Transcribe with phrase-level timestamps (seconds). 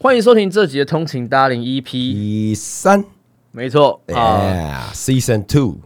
[0.00, 3.02] 欢迎收听这集的通勤搭零 EP，一三。
[3.50, 5.78] 没错啊、，Yeah，Season Two，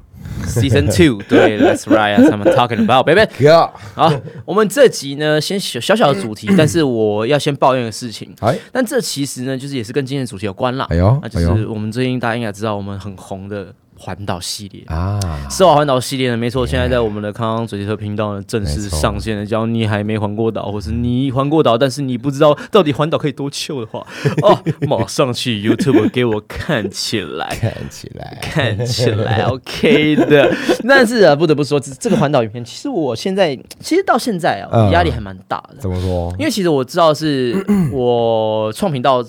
[0.45, 3.27] s e a s o n Two， 对，That's right，I'm talking about baby。
[3.95, 4.12] 好，
[4.45, 8.34] 我们这集呢，先小小小的主题，但是我要先抱怨个事情。
[8.41, 10.86] 哎，但这其实呢，就是也是跟今天的主题有关啦。
[10.91, 14.82] 哎呦那就是我们最近大家应该知道，我们很红的环岛系列。
[14.86, 15.18] 啊，
[15.50, 19.45] 丝滑环岛系列呢，没错，现在在我们的康康嘴车频道呢正式上线了。
[19.45, 24.06] 只要你还没环过岛，或是你环过岛，但是你不知道到底环岛可以多糗的话，
[24.42, 27.48] 哦，马上去 YouTube 给我看起来。
[27.60, 30.51] 看起来，看起来 OK 的，
[30.88, 36.32] 但是啊，不得不说，这这个环岛影片，其实我现在其实到现在啊，压力还蛮大的，怎么说？
[36.38, 39.23] 因为其实我知道是 我创频道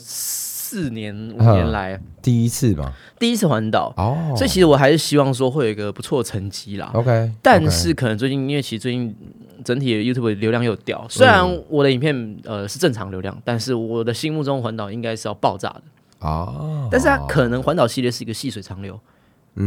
[0.69, 6.91] 四年五年来第一次嘛，第一次环岛，哦，所以其实我还是希望说会有一个不错的成绩啦。
[6.93, 9.15] OK，但是可能最近，因为其实最近
[9.65, 15.81] 整体的 YouTube 流量又掉，虽然我的影片呃是正常流量，但是我的心目中环岛应该是要爆炸的。
[16.19, 18.99] 啊，但是它可能环岛系列是一个细水长流，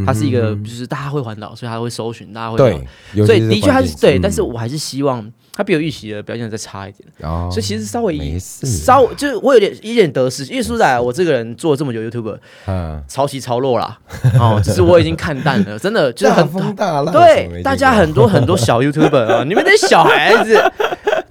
[0.05, 4.21] 它是一个就是大家会环岛，所以他会搜寻，大家会对所以的确它关键是对，嗯。
[4.21, 5.23] 但是我还是希望
[5.55, 7.07] 他比我预期的表现得再差一点。
[7.29, 13.99] 哦所以其实稍微稍就是我有点一点得失，因为说实在，我这个人做了这么久 YouTube，嗯，潮起潮落啦，
[14.39, 16.33] 哦， 只是我已经看淡了，真的就是
[16.75, 20.55] 大很对，大家很多很多小 YouTuber 啊，你们这小孩子，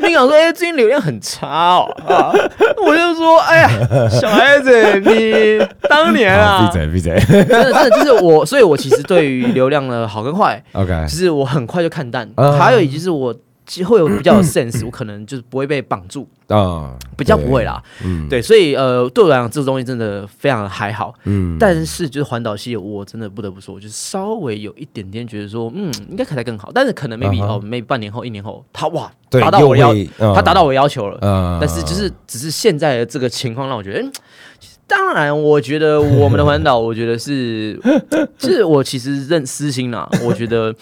[0.08, 2.33] 你讲说，哎、最近流量很差哦，啊，
[2.84, 3.70] 我就说，哎呀，
[4.11, 5.58] 小孩子，你
[5.89, 7.19] 当年啊，闭嘴闭嘴。
[7.28, 12.58] 真的真的就是我，所以我其实对于流量的好跟坏，，OK，其实我很快就看淡，嗯。
[12.58, 13.34] 还有以及是我
[13.84, 18.29] 会有比较有 sense，我可能就是不会被绑住，啊，比较不会啦，嗯。
[18.29, 29.95] 对，所以呃，对我来讲，这个东西真的非常的还好，嗯，但是就是环岛系列，我真的不得不说，就是稍微有一点点觉得说，嗯，应该可能更好，但是可能 maybe、哦，maybe 半年后、一年后，他哇对达到我要，
[30.35, 31.58] 他达到我要求了，嗯。
[31.61, 34.13] 但是就是只是现在的这个情况让我觉得，嗯，
[34.86, 37.80] 当然，我觉得我们的环岛，我觉得是，
[38.36, 40.75] 就是我其实认私心啦，我觉得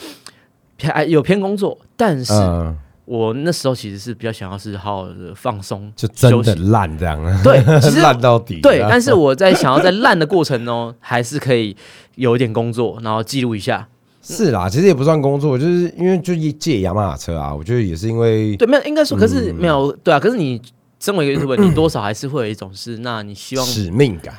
[0.76, 2.76] 偏有偏工作，但是嗯，
[3.10, 11.76] 我那时候其实是比较想要是好好的放松，就真的烂这样，对， 其实烂到底，对，但是我在想要在烂的过程中， 还是可以
[12.15, 13.88] 有一点工作，然后记录一下。
[14.22, 19.28] 是啦，其实也不算工作，就是因为就一借雅马哈车啊，我觉得也是因为对，没有应该说，可嗯。
[19.28, 20.62] 是没有对啊，可是你
[21.00, 24.34] 身为一个 YouTuber，你多少还是会有一种是，那你希望使命感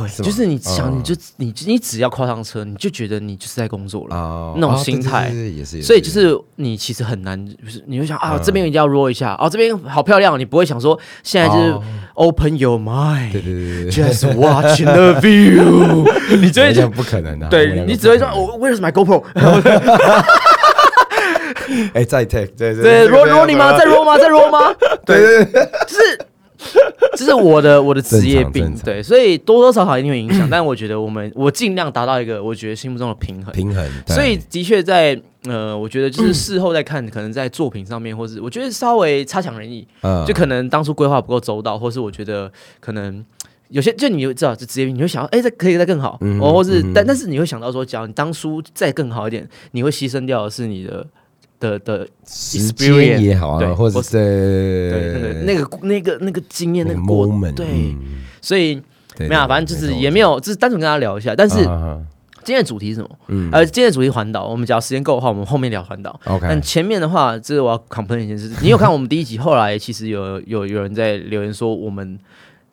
[0.00, 4.14] 对，是吗就是你想，嗯你就你你只要跨上车，你就觉得你就是在工作了。
[4.16, 11.82] 啊，那种啊对对心态对对也是，也所以就是你其实很难，就是你会想啊，嗯这边一定要 roll 一下，哦，这边好漂亮，你不会想说现在就是哦
[12.14, 16.04] open your 对 mind，对对对对，just watching the view，
[16.40, 19.22] 你只会这样不可能的，我们对两个你只会说，不可能哦，Where's my GoPro？
[21.92, 23.76] 哎，再 take，对对对，roll roll 你吗？
[23.76, 24.16] 在 roll 吗？
[24.16, 24.72] 在 roll 吗？
[25.04, 26.18] 对对对，就是
[27.16, 33.52] 这是我的我的职业病对，所以多多少少一定会影响， 但我觉得我们我尽量达到一个我觉得心目中的平衡。
[33.52, 40.24] 平衡，所以的确在呃，我觉得就是 事后再看，可能在作品上面，或是我觉得稍微差强人意，嗯。
[40.26, 42.50] 就可能当初规划不够周到，或是我觉得
[42.80, 43.24] 可能
[43.68, 46.92] 有些就你知道，就职业病，你会想到，哎、这可以再更好，嗯哦，或是、嗯。
[46.94, 51.06] 但但是你会想到说，假如你当初再更好一点，你会牺牲掉的是你的
[51.60, 58.80] 的的 spirit 也好对啊，或者是对那个那个那个那个经验那个 moment，对，嗯所以
[59.18, 61.34] 没有反正就是也没有，就是单纯跟大家聊一下。
[61.34, 61.56] 但是
[62.44, 63.10] 今天的主题是什么？
[63.28, 66.20] 嗯呃，今天的主题环岛，我们只要时间够的话，我们后面聊环岛。
[66.26, 72.16] ，OK，但前面的话，这是我要 complain 一件事，你有看我们第一集，后来其实有有有人在留言说我们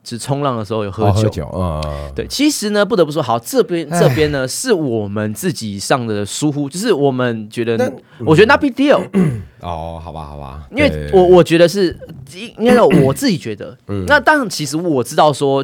[0.03, 1.14] 只冲浪的时候有喝酒。
[1.14, 4.00] 好喝酒，嗯，嗯，对，其实呢，不得不说，好，这边唉。
[4.00, 7.91] 这边呢是我们自己上的疏忽，就是我们觉得，
[8.25, 9.02] 我觉得 not big deal，
[9.62, 11.97] 哦，好吧，好吧，因为我我觉得是
[12.36, 14.03] 应应该说我自己觉得， 嗯。
[14.08, 15.63] 那当然其实我知道说，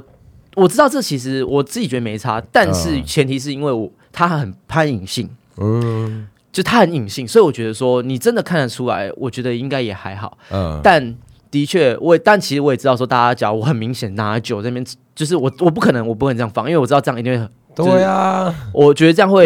[0.56, 6.28] 我知道这其实我自己觉得没差，但是嗯前提是因为我他很他很隐性，嗯。
[6.52, 11.16] 就他很隐性，所以我觉得说你真的看得出来，我觉得应该也还好，嗯，但
[11.52, 14.86] 的确我也但其实我也知道说大家讲我很明显拿酒在那边，
[15.16, 19.46] 就是我我不可能我不可能这样放，因为我知道这样一定会很，对啊，我觉得这样会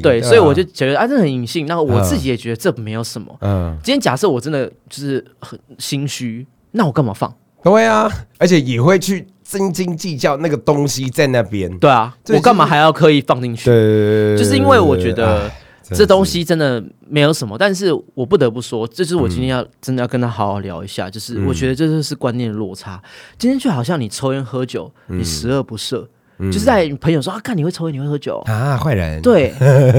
[0.00, 3.36] 对，啊所以我就觉得啊这很隐性，那我自己也觉得这没有什么。
[3.40, 7.34] 嗯，今天假设我真的就是很心虚，那我干嘛放？
[7.62, 13.64] 对啊，而且也会去斤斤计较那个东西在那边，对啊，这我干嘛就是还要刻意放进去？
[13.64, 15.50] 对，就是因为我觉得
[15.94, 21.46] 这东西真的没有什么，但是我不得不说，这就是我今天要、真的要跟他好好聊一下，就是嗯。
[21.46, 23.00] 我觉得这就是观念的落差。
[23.38, 26.04] 今天就好像你抽烟喝酒，你十恶不赦，
[26.38, 29.50] 就是在朋友说啊，看你会抽烟，你会喝酒，啊，坏人，，对，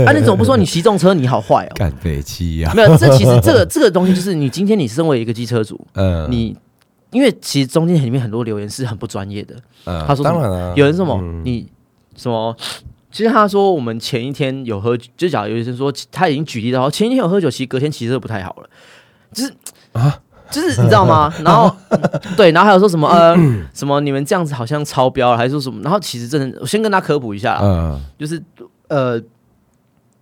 [0.05, 1.71] 啊，你怎么不说 你骑重车你好坏哦？
[1.75, 6.55] 干废气呀，没有，这其实这个 这个东西就是你今天你身为一个机车主，嗯，你
[7.11, 9.55] 因为其实中间里面很多留言是很不专业的，
[9.85, 11.41] 嗯他说当然了，有人说什么、嗯。
[11.45, 11.67] 你
[12.15, 12.55] 什么。
[13.15, 18.69] 其实他说我们前一天有喝，就假如有人说他已经举例到前一天有喝酒，其实隔天其实不太好了，
[19.31, 19.53] 就是
[19.93, 20.19] 啊，
[20.51, 21.33] 就是你知道吗？
[21.41, 21.73] 然后
[22.35, 23.33] 对，然后还有说什么呃
[23.73, 25.81] 什么你们这样子好像超标了，还是说什么？
[25.81, 28.43] 然后其实真的，我先跟他科普一下啦，嗯就是
[28.89, 29.17] 呃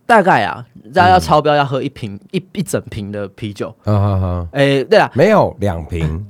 [0.06, 0.64] 大概啊，
[0.94, 6.24] 大家要超标要喝一瓶一一整瓶的啤酒，啊哈哈，哎、对了，没有两瓶，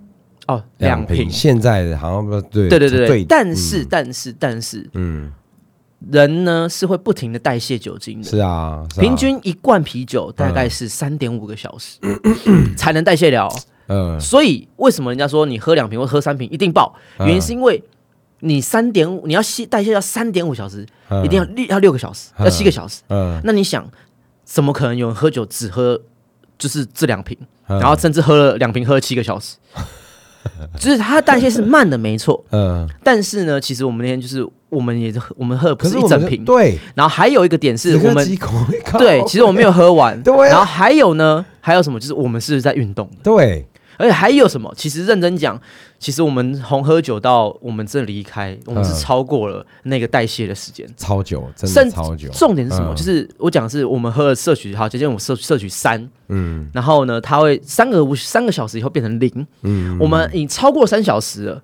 [0.47, 5.29] 哦两瓶，现在的好像不对，对对对对，对，但是、但是但是嗯，
[6.11, 8.27] 人呢是会不停的代谢酒精的。
[8.27, 11.97] 是啊，是啊平，均一罐啤酒大概是三点五个小时、
[12.75, 16.95] 才能代谢了哦、嗯所以为什么人家说你喝两瓶或喝三瓶一定爆？
[17.19, 17.83] 嗯原因是因为
[18.39, 23.01] 你三点五，你要吸代谢要三点五小时，嗯一定要六要六个小时，嗯要七个小时。
[23.09, 23.85] 嗯，那你想，
[24.43, 25.99] 怎么可能有人喝酒只喝
[26.57, 29.57] 就是这两瓶，嗯然后甚至喝了两瓶喝了七个小时？
[30.77, 32.43] 就是它代谢是慢的，没错。
[32.51, 38.37] 嗯，但是呢，其实我们那天就是我们也是喝我们喝的不是一整瓶，对，然后还有一个点是我们
[38.97, 40.19] 对，其实我没有喝完。
[40.23, 41.99] 对啊然后还有呢，还有什么？
[41.99, 43.65] 就是我们是在运动的，对，
[43.97, 44.73] 而且还有什么？
[44.75, 45.59] 其实认真讲，
[45.99, 50.87] 其实我们从喝酒到我们真的离开，我们是嗯超过了那个代谢的时间。
[50.97, 52.93] 超久，真的超久，重点是什么？
[52.93, 61.61] 嗯就是我讲的是我们喝了摄取，好，今天我们摄摄取三，嗯然后呢，它会三个无三个小时以后变成零，嗯，我们已经超过三小时了，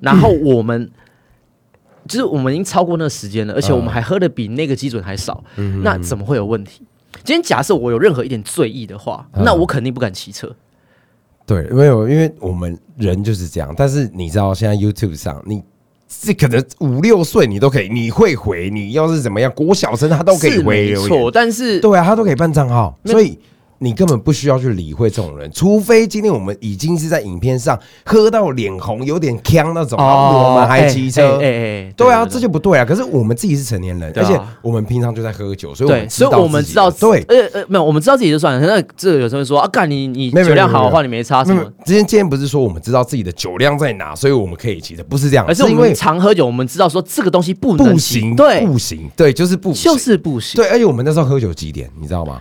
[0.00, 0.90] 然后我们。
[2.06, 6.82] 就是我们已经超过那个时间了，而且我们还喝的比那个基准还少，嗯那怎么会有问题？
[7.22, 10.54] 今天假设我有任何一点醉意的话，嗯那我肯定不敢骑车。
[11.46, 13.74] 对，没有，因为我们人就是这样。
[13.76, 15.62] 但是你知道，现在 YouTube 上，你
[16.08, 23.38] 这可能五六岁你都可以，你会回，你要是怎么样，国小生他都可以回没错，但是对啊，他都可以办账号，所以
[23.78, 31.22] 你根本不需要去理会这种人，除非今天我们已经是在影片上喝到脸红、有点呛那种，然后我们还骑车。
[31.22, 32.84] 哦哎哎哎，对啊，这就不对啊！
[32.84, 38.66] 可是我们自己是成年人，啊而且我们平常就在喝酒，所以我对，们所以我们知道，对，呃呃，没有，我们知道自己就算了。
[38.66, 42.06] 那这个有时候说啊，干你你酒量好的话，你没差什么之前？
[42.06, 50.60] 今天不是说我们知道自己的酒量在哪，所以我们可以骑的，不是这样，而是我因为们常喝酒，我们知道说这个东西不能不行，对，不行，对，就是不行，就是不行。
[50.60, 52.40] 对，而且我们那时候喝酒几点，你知道吗？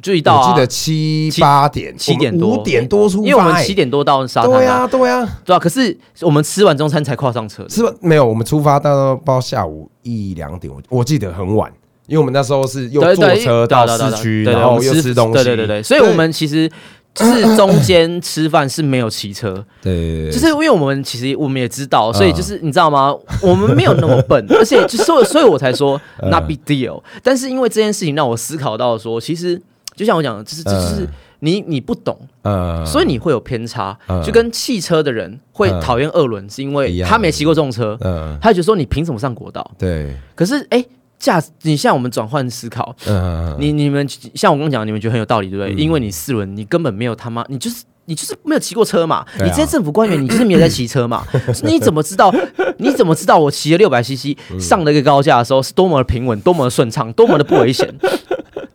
[0.00, 5.58] 就一到啊我记得七七八点，七点多五点多出发，因为我们哎七点多到沙滩对啊，啊，对啊，对啊。
[5.58, 7.92] 可是我们吃完中餐才跨上车的，是吧？
[8.00, 11.70] 没有，我们出发到到下午一两点，我我记得很晚，
[12.06, 16.70] 因为我们那时候是又坐车到市区，然后又吃东西，对对对对，所以我们其实
[17.14, 23.14] 就是中间吃饭是没有骑车，对就是因为我们其实我们也知道，所以就是你知道吗？
[23.42, 27.02] 我们没有那么笨，而且就所以所以我才说 not big deal。
[27.22, 29.60] 但是因为这件事情让我思考到说，其实
[29.94, 31.08] 就像我讲的，就是就是
[31.40, 39.68] 你你不懂，呃所以你会有偏差嗯，就跟汽车的人会嗯讨厌二轮，是因一为他没骑过这种车，嗯他就觉得说你凭什么上国道？
[39.78, 40.84] 对，可是哎，
[41.18, 45.74] 驾你像我们转换思考，嗯你你们像我刚刚讲，你们觉得很有道理，对不对？
[45.74, 49.16] 因为你四轮，你根本没有他妈，你就是你就是没有骑过车嘛。
[49.16, 51.24] 啊你这些政府官员，你就是没有在骑车嘛。
[51.62, 52.34] 你怎么知道？
[52.78, 57.88] 你怎么知道我骑了六百 CC 嗯上了一个高架的时候是多么的平稳、多么的顺畅、多么的不危险？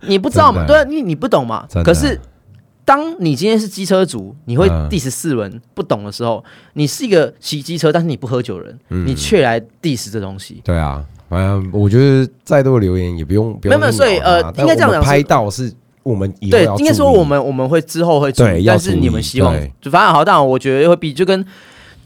[0.02, 0.66] 你不知道嘛？
[0.66, 1.68] 对啊，你你不懂嘛。
[1.84, 2.20] 可是。
[2.86, 4.90] 当你今天是机车族，你会嗯。
[4.90, 9.06] 第十四轮不懂的时候，你是一个骑机车但是你不喝酒的人，嗯。
[9.06, 10.60] 你却来 diss 这东西。
[10.64, 21.46] 对啊，反正我觉得再多留言也不用不用没有没有所以呃应该这样讲拍到是我们以对，应该说我们我们会之后会注意，但是你们希望就反正好，当然我觉得会比就跟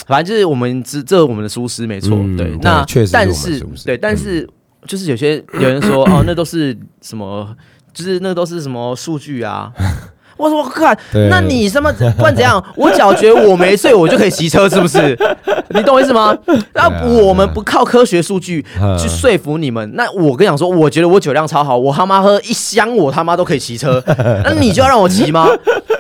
[0.05, 4.45] 反正就是我们这这我们的疏失没错，对嗯对，那确实但是对，但是
[4.85, 7.55] 就是有些有人说哦，那都是什么，
[7.93, 9.71] 就是那都是什么数据啊。
[10.35, 10.97] 我说我看，
[11.29, 15.17] 那你什么不管怎样， 我只要觉得我没睡，我就可以骑车，是不是？
[15.69, 16.35] 你懂我意思吗？
[16.73, 24.03] 那我们不靠科学数据嗯去说服你们，那我跟你讲说，我觉得我酒量超好，我他妈喝一箱，我他妈都可以骑车，
[24.43, 25.47] 那你就要让我骑吗？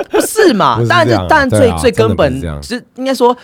[0.09, 1.07] 不是嘛但？
[1.07, 3.37] 是当然，这样这当然对啊最最根本是应该说。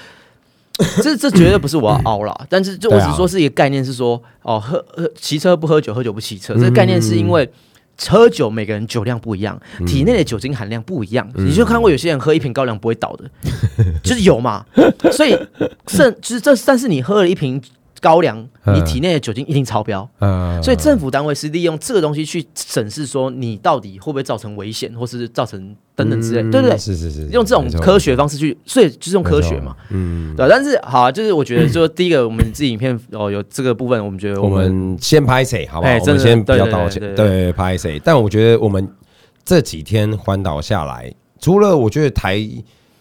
[1.03, 6.53] 这这绝对不是我要凹了，但是就我只说是一个概念，是说哦，喝喝骑车不喝酒，喝酒不骑车。
[6.53, 7.43] 嗯这个概念是因为
[8.07, 11.29] 喝酒每个人酒量不一样，体内的酒精含量不一样。
[11.35, 13.29] 嗯你就看过有些人喝一瓶高粱不会倒的，
[14.03, 14.65] 就是有嘛。
[15.11, 15.37] 所以
[15.87, 17.61] 甚就是这，但是你喝了一瓶
[18.01, 20.07] 高粱，嗯你体内的酒精一定超标。
[20.19, 26.77] 嗯，所以政府单位是利用这个东西去审视，说你到底会不会造成危险，或是造成等等之类，嗯对不对？
[26.77, 35.93] 是是是，用这种科学方式去，所以就是用科学嘛。，嗯，对，但是好、啊，就是我觉得，说第一个，我们自己影片哦有这个部分，我们觉得我我们们先拍谁好不好？
[35.93, 37.99] 我们先不要道歉，对拍谁？
[38.03, 38.87] 但我觉得我们
[39.43, 42.39] 这几天环岛下来，除了我觉得台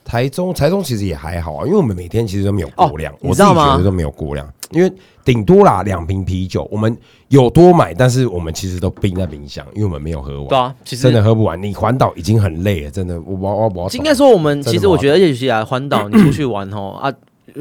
[0.05, 4.93] 台中台中其实也还好啊，因为我们每天其实都没有过量，哦你我自己知道吗觉得都没有过量，因为
[5.25, 6.97] 顶多啦两瓶啤酒，我们
[7.29, 11.61] 有多买，但是我们其实都冰在冰箱，因为我们没有喝完，对啊，其实真的喝不完。
[11.63, 17.13] 你环岛已经很累了，真的，我我我我应该说我们其实我觉得，而且其实啊，环岛你出去玩哦啊，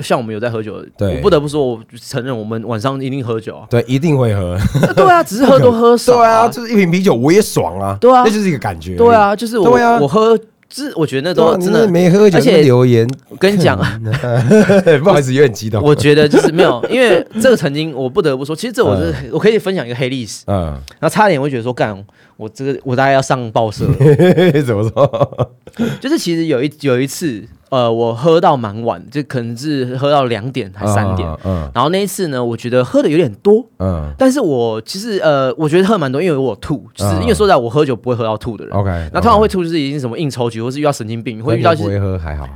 [0.02, 3.66] 像我们有在喝酒，对我不得不说，我承认我们晚上一定喝酒啊。
[3.70, 4.58] 对一定会喝，
[4.96, 9.14] 对啊，只是喝多喝少、 对啊，就是一瓶啤酒我也爽啊，对啊那就是一个感觉，对。
[9.14, 10.44] 啊，就是我、对啊我喝，就
[10.84, 13.78] 是我觉得那都真的，没喝酒，而且留言，我跟你讲，
[15.04, 15.82] 不好意思，有点激动。
[15.82, 20.66] 我觉得就是没有，因为这个曾经我不得不说，其实这我是、我可以分享一个黑历史，嗯，
[21.00, 21.98] 然后差点会觉得说，干
[22.38, 23.94] 我这个我大概要上报社了，
[24.64, 25.52] 怎么说？
[26.00, 38.74] 就是其实有一有一次，呃，我喝到蛮晚，就可能是喝到两点还三点，嗯然后那一次呢，我觉得喝的有点多，嗯但是我其实呃，我觉得喝蛮多，因为我吐，就是嗯因为说实在，我喝酒不会喝到吐的人。
[38.76, 38.90] ，OK。
[39.14, 42.48] 那通常会吐就是已经什么应酬局，或是遇到神经病，会遇到就是不会喝还好。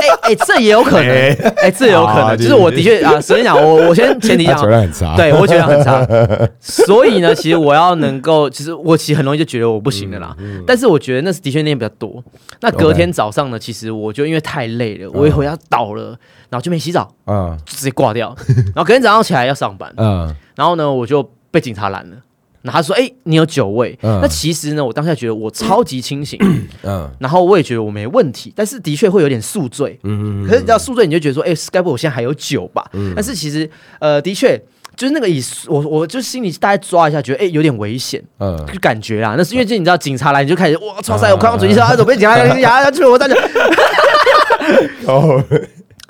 [0.00, 1.08] 哎哎，这也有可能，
[1.56, 5.16] 哎，这也有可好能，就是我的确啊，首先讲，我我先前提 他讲酒，量很差。
[5.16, 6.06] 对我酒量很差，
[6.60, 10.34] 所以呢，其实我要能够，其实我其实很容易就觉得我不行的啦。
[10.38, 12.22] 嗯但是我觉得那是的确那天比较多。
[12.60, 16.16] 那隔天早上呢，其实我就因为太累了，我一回家倒了，
[16.48, 18.34] 然后就没洗澡，嗯就直接挂掉。
[18.74, 22.16] 然后隔天早上起来要上班，嗯然后呢，我就被警察拦了。
[22.62, 23.98] 那他说：“哎、你有酒味。
[24.02, 26.38] 嗯那其实呢，我当下觉得我超级清醒，
[26.84, 29.98] 嗯然后我也觉得我没问题，但是的确会有点宿醉。
[30.04, 32.84] 嗯嗯可是你知道宿醉，你就觉得说，哎、该不会我现在还有酒吧？
[33.14, 34.56] 但是其实，呃，的确
[34.96, 39.34] 就是那个以我我就心里大概抓一下，觉得哎、有点危险，嗯就感觉啊。
[39.36, 43.34] 那是因为就你知道警察来，你就开始哇，超塞，我快要嘴一下，准备警察来， 警察去我大家。
[45.06, 45.42] 哦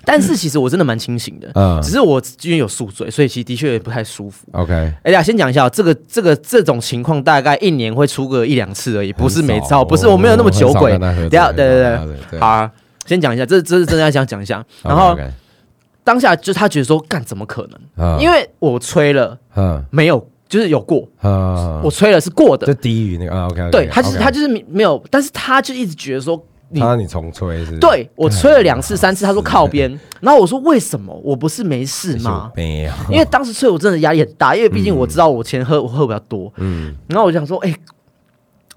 [0.04, 4.46] 但是其实我真的蛮清醒的，嗯只是我因为有宿醉，所以其实的确也不太舒服。
[4.52, 4.72] ，OK。
[5.04, 10.98] 哎呀，先讲一下，这个这个这种情况大概一年会出个一两次而已，不是每很少次，不是我没有那么酒鬼。
[10.98, 12.70] 等下，对对对对，好啊，
[13.06, 14.64] 先讲一下，这这是真的要讲讲一下。
[14.82, 15.16] 然后
[16.02, 17.80] 当下就他觉得说，干怎么可能？
[17.98, 22.74] 嗯因为我吹了嗯没有，就是有过，嗯，我吹了是过的就。
[22.74, 23.70] 低于那个啊，OK。
[23.70, 26.44] 对他就是他就是没有，但是他就一直觉得说。
[26.72, 27.78] 你他让你重吹是不是？
[27.78, 31.14] 对我吹了两次三次，他说靠边，然后我说为什么？
[31.22, 32.50] 我不是没事吗？
[32.56, 32.92] 没有。
[33.10, 37.74] 因为当时吹我真的压力很大，因为毕竟我知道我前喝我喝比较多，嗯然后我就想说，哎、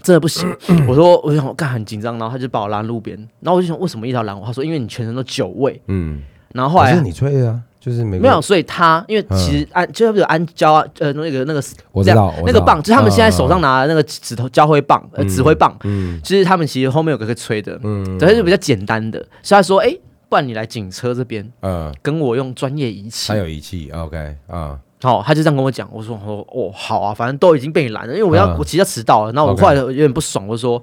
[0.04, 0.48] 真的不行。
[0.88, 4.46] 我说，我就想，我干很紧张，然后他就把我拉路边，然后我就想，为什么一条拦我？
[4.46, 5.82] 他说，因为你全身都酒味。
[5.88, 6.22] 嗯，
[6.54, 12.44] 然后后来可是你吹的啊，就是没没有，，所以他因为其实安就是有安胶啊，呃，那个那个我知道我知道。
[12.48, 16.20] 那个棒，就是他们现在手上拿的那个指头交挥棒，呃，指挥棒，嗯。
[16.24, 19.20] 就是他们其实后面有个可以吹的，嗯对，它是比较简单的。
[19.44, 19.96] 所以他说，哎、
[20.28, 23.32] 不然你来警车这边嗯，跟我用专业仪器。
[23.32, 23.38] 还。
[23.38, 28.58] 有仪器，OK 啊，好、他就这样跟我讲，我说我说哦好啊，反正都已经被你拦了，因为我要、嗯。
[28.58, 30.82] 我其实要迟到了，然后我后来有点不爽，我就说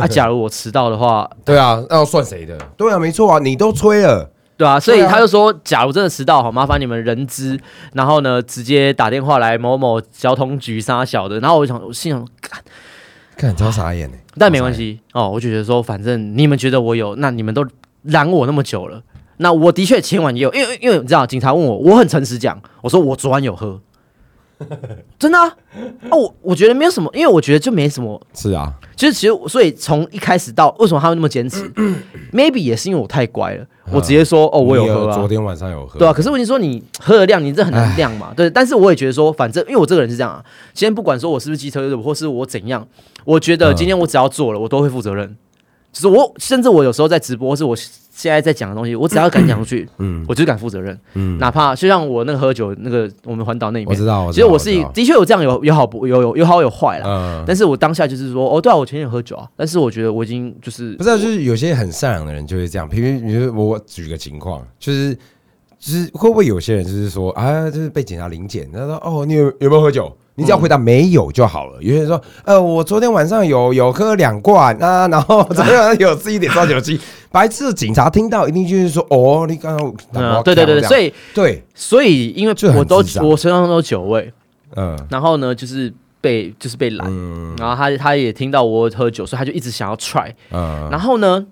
[0.00, 2.56] 啊，假如我迟到的话，对啊，那要算谁的？
[2.78, 4.30] 对啊，没错啊，你都吹了，
[4.62, 7.58] 对啊，所以他就说，假如真的迟到，好麻烦你们人资，
[7.94, 12.60] 然后呢直接打电话来某某交通局杀小的，然后我就想，我心想，干
[13.36, 14.16] 看超傻眼呢。
[14.38, 15.00] 但没关系。
[15.14, 17.66] 哦，我就觉得说，反正你们觉得我有，那你们都
[18.02, 19.02] 拦我那么久了，
[19.38, 23.80] 那我的确前晚也有，因为因为你知道，警察问我，我很诚实讲，我说我昨晚有喝，
[25.18, 25.56] 真的啊，
[26.10, 31.68] 哦，我我觉得没有什么，因为我觉得就没什么，是啊，就是其实所以从一开始到为什么他会那么坚持，
[32.32, 38.48] maybe 也是因为我太乖了，我直接说哦，我有喝啊昨，天晚上有喝，对啊，可是问题说你喝的量，你这很难量嘛，对。
[38.48, 42.86] 但是我也觉得说，反正因为我这个人是这样啊，先不管说我是不是机车或是我怎样，
[43.24, 45.36] 我觉得嗯今天我只要做了，我都会负责任。
[45.92, 47.76] 就是我，甚至我有时候在直播，或是我
[48.14, 50.96] 现在在讲的东西，我只要敢讲出去， 嗯我就敢负责任。
[51.14, 57.06] 嗯，哪怕就像我那个喝酒那个我们环岛那一面我知，道，其实我是知道的确有这样有有好不有有有好有坏啦。
[57.06, 62.86] 嗯，但是我当下就是说，哦，对啊，我前天有喝酒啊，但是我觉得我已经就是不是啊，就是有些很善良的人就会这样。
[62.88, 65.16] 平平你说我举个情况，就是
[65.82, 70.16] 就是会不会有些人就是说啊，就是被警察临检，他说哦，你有有没有喝酒？
[70.36, 71.82] 你只要回答没有就好了。
[71.82, 76.98] 有些人说，呃，我昨天晚上有有喝两罐啊，然后昨天晚上有吃一点烧酒鸡。
[77.32, 84.32] 白痴的警察听到一定就是说，哦，你刚刚嗯，对对对对，所以以对，所以因为我都我身上都有酒味，
[84.76, 90.32] 嗯然后呢就是被就是被拦，嗯然后他他也听到我喝酒，所以他就一直想要 try。
[90.52, 91.44] 嗯，然后呢，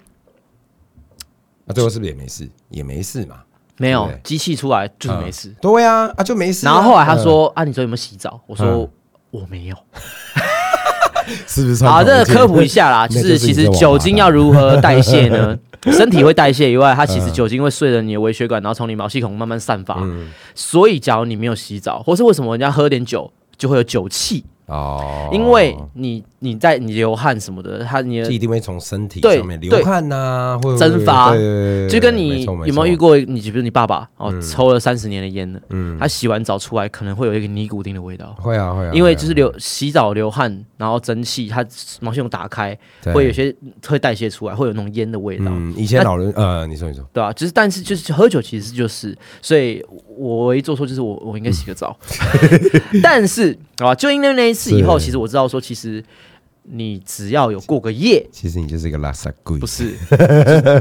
[1.64, 2.49] 那最后是不是也没事？
[2.70, 3.37] 也没事嘛。
[3.80, 5.54] 没有机器出来就是没事。
[5.60, 6.72] 对呀，啊就没事啊。
[6.75, 8.38] 然后后来他嗯说啊，你昨天有没有洗澡？
[8.46, 8.88] 我说嗯
[9.30, 9.76] 我没有。
[11.46, 15.56] 是不是好，这科普一下啦， 就是是其实酒精要如何代谢呢？
[15.92, 19.96] 身体会代谢以外，它其实嗯酒精会顺着你的微血管，然后从你毛细孔慢慢散发。
[20.02, 24.44] 嗯所以，假如你没有洗澡，或是为什么人家喝点酒就会有酒气？
[24.71, 31.35] 哦，因为你你在你流汗什么的，它你一定会从身体对上面流对汗呐，会蒸发。
[31.89, 32.97] 就跟你有没有遇？
[32.97, 34.41] 过你，比如你爸爸哦，嗯。
[34.43, 35.99] 抽了三十年的烟了，嗯。
[35.99, 41.65] 他洗完澡出来可能会有一个尼古丁的味道，会啊会啊，因为就是流洗澡流汗，然后蒸汽，它
[42.00, 42.77] 毛细孔打开，
[43.15, 43.55] 会有些
[43.87, 45.47] 会代谢出来，会有那种烟的味道。
[45.49, 49.83] 嗯，以前老人呃，你说你说，对啊，就是但是就是喝酒其实就是，所以
[50.19, 51.97] 我唯一做错就是我我应该洗个澡，
[53.03, 56.05] 但是啊，就因为那一次以后，其实我知道说，其实
[56.64, 59.59] 你只要有过个夜，其实你就是一个拉萨鬼。
[59.59, 59.97] 不，是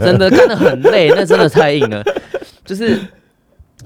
[0.01, 2.03] 真的干的很累， 那真的太硬了，
[2.65, 2.99] 就是。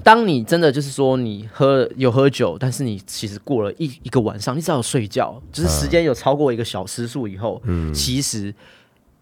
[0.02, 7.94] 当你真的就是说你喝有喝酒，但是你其实过了一一个晚上，你只要有睡觉，就是时间有超过一个小时数以后，嗯。
[7.94, 8.52] 其实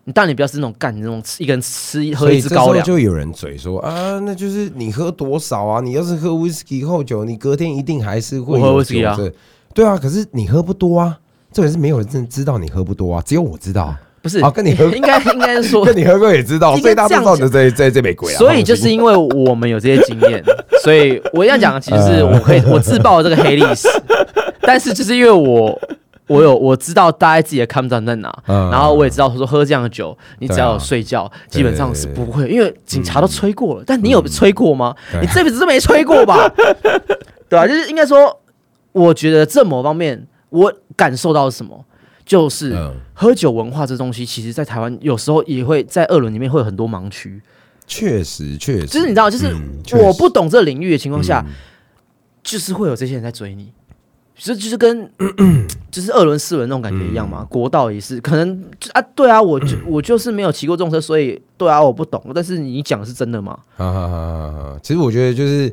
[0.04, 5.80] 你当你不要是那种干那种吃一个人吃喝一支高粱，就有人嘴说啊，那就是你喝多少啊？
[5.82, 9.14] 你要是喝 whisky 后酒，你隔天一定还是会喝有 whisky 啊。
[9.14, 9.34] 酒醉
[9.74, 11.18] 对啊，可是你喝不多啊，
[11.52, 18.38] 这也是没有人真的知道你喝不多啊，只有我知道啊，不是啊跟你喝 应该应该是说 跟你喝过也知道，应该所以大家都知道你这这这杯鬼啊。
[18.38, 20.42] 所以就是因为我们有这些经验，
[20.82, 23.88] 所以我要讲的其实是我可以我自曝了这个黑历史，
[24.60, 25.78] 但是就是因为我
[26.28, 34.94] 我有我知道大家自己的 come down 在哪，嗯然后我也知道说喝这样的酒，你只要有睡觉，对基本上是不会，因为警察都吹过了，但你嗯有吹过吗？
[35.10, 36.48] 对你这辈子都没吹过吧？
[37.48, 38.34] 对啊，就是应该说，
[38.92, 41.84] 我觉得这某方面我感受到什么，
[42.24, 42.74] 就是。
[42.74, 47.40] 嗯，喝酒文化这东西，其实在台湾有时候也会在二轮里面会有很多盲区，
[47.86, 49.54] 确实确实，就是你知道，就是
[49.96, 51.52] 我不懂这领域的情况下，嗯
[52.42, 53.72] 就是会有这些人在追你，
[54.34, 55.08] 就就是跟
[55.92, 57.44] 就是二轮四轮那种感觉一样嗯嘛。
[57.44, 62.20] 国道也是，可能啊，对啊，我就 我就是没有骑过重车，所以对啊，我不懂。
[62.34, 63.56] 但是你讲的是真的吗？
[63.76, 64.78] 哈哈哈哈哈！
[64.82, 65.72] 其实我觉得就是，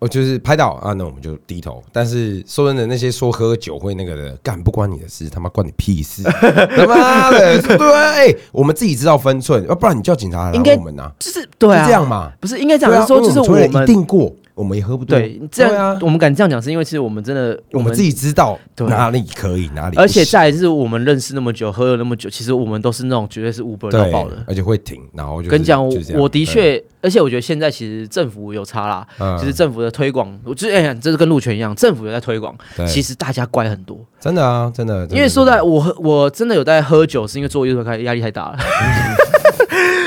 [0.00, 1.82] 我就是拍到啊，那我们就低头。
[1.92, 6.22] 但是说真的，那些说喝酒会那个的，干不关你的事，他妈关你屁事！
[6.32, 12.32] 他妈的，对啊，哎、我们自己知道分寸，要不然你叫警察来应该我们呐、就是对啊，就这样嘛。
[12.40, 15.18] 不是应该这对啊样说，就是我们一定过，我们也喝不多。
[15.18, 24.36] 对这样啊，我们敢这样讲，是因为其实我们真的我们自己知道对哪里可以，哪里而且行再来就是我们认识那么久，喝了那么久，其实我们都是那种绝对是 Uber 到对爆的。
[24.46, 25.82] 而且会停，然后就是跟你讲，
[26.14, 32.54] 我的对确，而且我觉得现在其实政府有差啦，嗯其实政府的推广，我就是哎呀，这是跟路权一样，政府有在推广，
[32.86, 33.98] 其实大家乖很多。
[34.20, 38.58] 真的啊，真的，真的因为说在我喝，我真的有在喝酒，是因为做 YouTube 开压力太大了。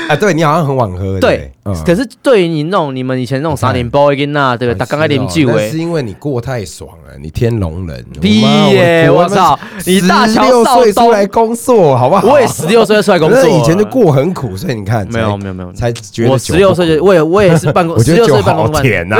[0.08, 1.50] 啊， 对你好像很晚喝，对
[1.86, 4.74] 可是对于你那种你们以前那种傻点 boy 跟那对吧？
[4.78, 9.10] 打刚开啉酒哎那是，因为你过太爽了，你天龙人，逼耶！
[9.10, 12.28] 我操，你大乔六岁出来工作，好不好？
[12.28, 19.16] 我也十六岁出来工作以前就过很苦，所以你看，没有才没有没有，才觉得我酒十六岁就我也我也是办公， 我觉得酒十六岁办公好甜呐，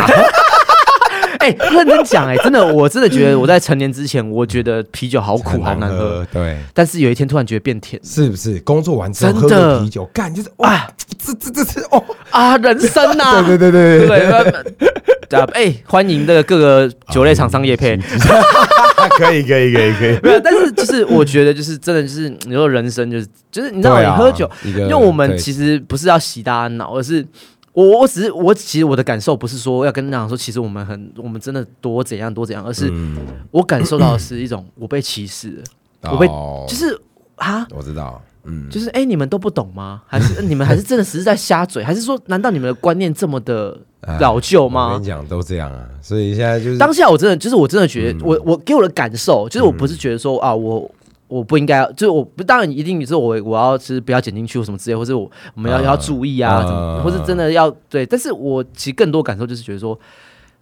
[1.45, 6.57] 哎，认真讲哎，真的我真的觉得我在成年之前，我觉得啤酒好苦很好难喝，，对。
[6.73, 8.59] 但是有一天突然觉得变甜是不是？
[8.61, 14.09] 工作完之后喝真的个啤酒，干就是哇，这这这这哦，啊，人生呐，对对对对对。
[14.09, 14.89] 对，对
[15.29, 15.39] 对。
[15.39, 17.99] 啊，哎，欢迎这个各个酒类厂商业配。
[19.19, 27.25] 可以可以可以可以， 没有，但是就是我觉得就是真的就是你说人生就是就是你知道你喝酒，因为我们其实不是要洗大家脑，而是
[27.75, 33.19] 我我只是我其实我的感受不是说要跟大家说，其实我们很我们真的多怎样多怎样，而是嗯
[33.51, 35.51] 我感受到的是一种我被歧视
[36.03, 36.99] 了，我被哦就是
[37.37, 37.67] 啊。
[37.71, 40.03] 我知道，嗯，就是哎、你们都不懂吗？
[40.07, 41.83] 还是你们还是真的只是在瞎嘴？
[41.83, 45.07] 还是说，难道你们的观念这么的哎老旧吗我吗跟你？
[45.07, 50.89] 讲都这样啊，所以现在就是当下我真的就是我真的觉得，嗯我我给我的感受就是我不是觉得说啊，我
[51.35, 58.07] 我不应该要，就是我不当然一定是我我要是不要剪进去或什么之类，或者我我们要、啊要注意啊，啊怎么，或是真的要对。
[58.07, 59.99] 但是我其实更多感受就是觉得说，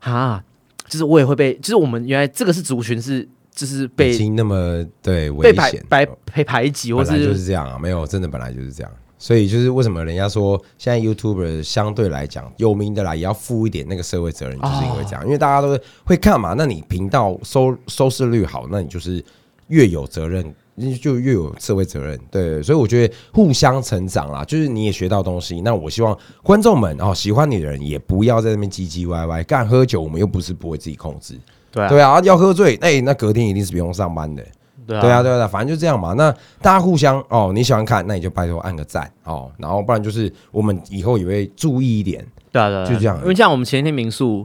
[0.01, 0.43] 啊，
[0.89, 8.91] 就是我也会被，就是我们原来这个是族群是就是已被经那么对被排危险，排被排挤，或本来就是是这样啊，没有，真的本来就是这样。
[9.19, 16.55] 所以就是为什么人家说现在 YouTuber 相对来讲有名的啦，也要负一点那个社会责任，就是因为这样，因为大家都会看嘛。
[16.57, 19.25] 那你频道收收视率好，那你就是
[19.69, 20.53] 越有责任，
[21.01, 22.19] 就越有社会责任。
[22.31, 25.61] 对，所以我觉得互相成长啦，就是你也学到东西。
[25.61, 29.43] 那我希望观众们哦，喜欢你的人也不要在那边唧唧歪歪。
[29.45, 31.39] 干喝酒，我们又不是不会自己控制，
[31.71, 34.43] 对啊对啊，要喝醉，哎、那隔天一定是不用上班的。
[34.85, 36.13] 对对啊，对啊，对啊，反正就这样嘛。
[36.15, 44.45] 那大家互相哦，你喜欢看，那你就拜托按个赞哦，然后不然就是我们以后也会注意一点，对啊对啊，对啊就这样因为像我们前一天民宿，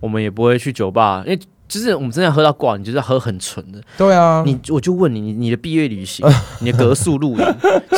[0.00, 1.38] 我们也不会去酒吧，因为
[1.74, 3.80] 就是我们真的喝到挂，你就是要喝很纯的。
[3.98, 6.24] 对啊，你我就问你，你你的毕业旅行，
[6.62, 7.44] 你的格数露营，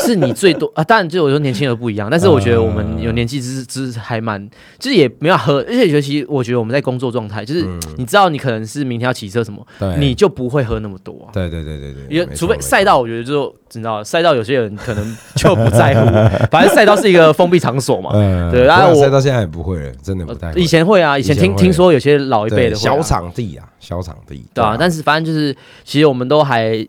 [0.01, 0.83] 是你最多啊？
[0.83, 4.43] 当然，就我说年轻人不一样，但是我觉得我们有年纪之之还蛮，
[4.79, 7.67] 就是也没有喝，而且尤其我觉得我们在工作状态，就是
[7.99, 11.29] 你知道你可能是明天要骑车什么，对你就不会喝那么多啊。
[11.35, 16.07] 对对对对对，因为除非赛道，我觉得就你知道，赛道有些人可能就不在乎，
[16.51, 18.13] 反正赛道是一个封闭场所嘛。
[18.15, 20.51] 嗯，对然后我赛道现在也不会了，真的不太。
[20.55, 26.87] 以前会啊，以前听听说有些老一辈的小场地啊，小场地，对啊，但是反正就是，其实我们都还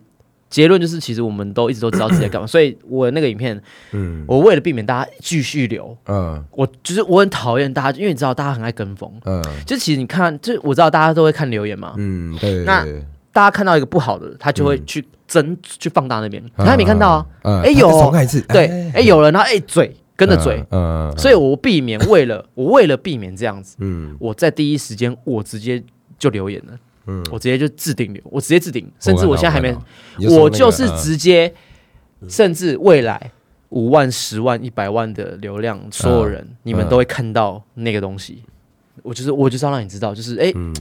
[0.49, 2.47] 结论就是，其实我们都一直都知道自己在干嘛。
[2.47, 3.61] 所以我那个影片，
[3.91, 4.23] 嗯。
[4.27, 6.41] 我为了避免大家继续留，嗯。
[6.51, 9.11] 我就是我很讨厌大家，因为你知道大家很爱跟风。
[9.25, 9.43] 嗯。
[9.65, 12.85] 就其实你看，就我知道大家都会看留言嘛，嗯，对对那，
[13.33, 17.25] 大家看到一个不好的，他就会去争、去放大那边，他还没看到啊。
[17.43, 17.87] 嗯，哎有。
[17.89, 21.17] 他再重看一次，对，哎、有人，然后哎、嘴跟着嘴，嗯，嗯。
[21.17, 24.15] 所以我避免为了我为了避免这样子，嗯。
[24.17, 25.83] 我在第一时间我直接
[26.17, 29.75] 就留言了，嗯，我直接就置顶留，我直接置顶，甚至我现在还没
[30.29, 31.53] 我就是直接，
[32.27, 33.31] 甚至未来
[33.69, 38.43] 五万、十万、一百万的流量，所有人你们都会看到那个东西。
[39.03, 40.75] 我就是我就是要让你知道，就是哎，嗯，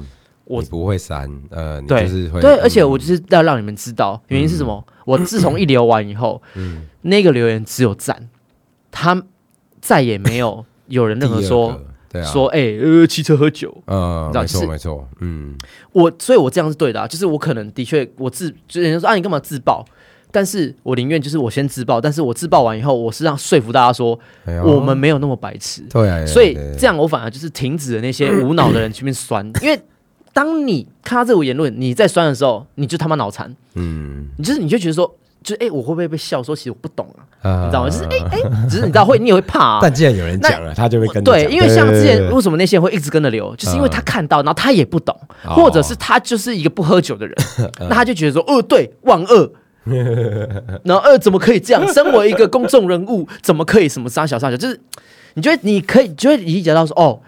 [0.45, 2.03] 我不会删，呃，对。
[2.03, 4.85] 就是会，对，嗯而且我就是要让你们知道，原因是什么？
[5.05, 6.87] 我自从一留完以后，嗯。
[7.03, 8.29] 那个留言只有赞，
[8.91, 9.23] 他
[9.81, 11.87] 再也没有有人任何说 个
[12.17, 13.77] 对啊，说哎呃骑车喝酒。
[13.87, 15.55] 呃，没错没错，嗯。
[15.93, 19.85] 我所以，我这样是对的、啊，就是我可能的确我自就人家说啊，你干嘛自爆？
[20.33, 29.81] 但是我宁愿就是我先自爆，但是我自爆完以后，我是让说服大家说哎我们没有那么白痴，对啊，所以这样我反而就是停止了那些 无脑的人去面酸，因为
[30.35, 37.07] 当你看到这个言论你在酸的时候，你就他妈脑残，嗯，你就是你就觉得说，就是哎、我会不会被笑说其实我不懂
[37.41, 37.89] 啊，你你知道吗？
[37.89, 39.79] 就是哎哎，只是你知道会你也会怕啊。
[39.81, 47.37] 但既然有人讲了，他就会跟着对，因为像之前为什么那些人会一直跟着流，就是因为他看到，然后他也不懂，哦或者是他就是一个不喝酒的人，
[47.79, 49.53] 那他就觉得说，哦，对，万恶。
[50.83, 51.87] 然后呃，怎么可以这样？
[51.95, 54.57] 身为一个公众人物，怎么可以什么杀小杀小？
[54.57, 54.81] 就是
[55.35, 57.21] 你觉得你可以就会理解到说，哦，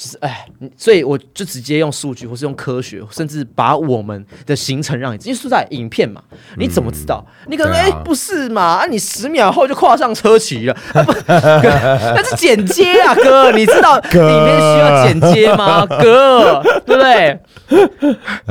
[0.00, 0.46] 其实哎，
[0.78, 6.22] 所以我就直接用数据，或是用科学，甚至把我们的行程让你，因为是在影片嘛，
[6.56, 7.22] 你怎么知道？
[7.48, 8.62] 你可能哎、不是嘛？
[8.62, 15.84] 啊，你十秒后就跨上车骑了，啊不，那是剪接啊，哥，你知道里面需要剪接吗？
[15.84, 17.38] 哥，对不对？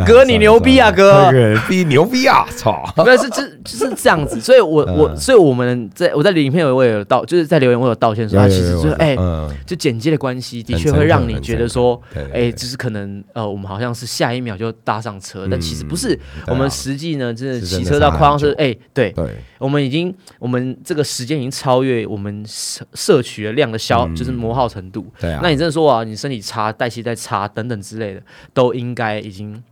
[0.06, 1.32] 哥，你牛逼啊，哥！
[1.32, 2.46] 哥，逼牛逼啊！
[2.56, 19.14] 操，不是，是就是就是这样子，所以我我所以我们在我在影片我也有道，就是在留言我有道歉说，他其实就是哎，嗯就剪接的关系，的确会让你觉得说，哎，对对对就是可能呃，我们好像是下一秒就搭上车，但其实不是，我们实际呢，真的是骑车到夸张车哎，对，
[19.58, 25.06] 我们已经我们这个时间已经超越我们摄摄取的量的消，就是磨耗程度。
[25.20, 28.22] 对啊，那你真的说啊，你身体差、代谢在差等等之类的，
[28.54, 29.64] 都应该已经。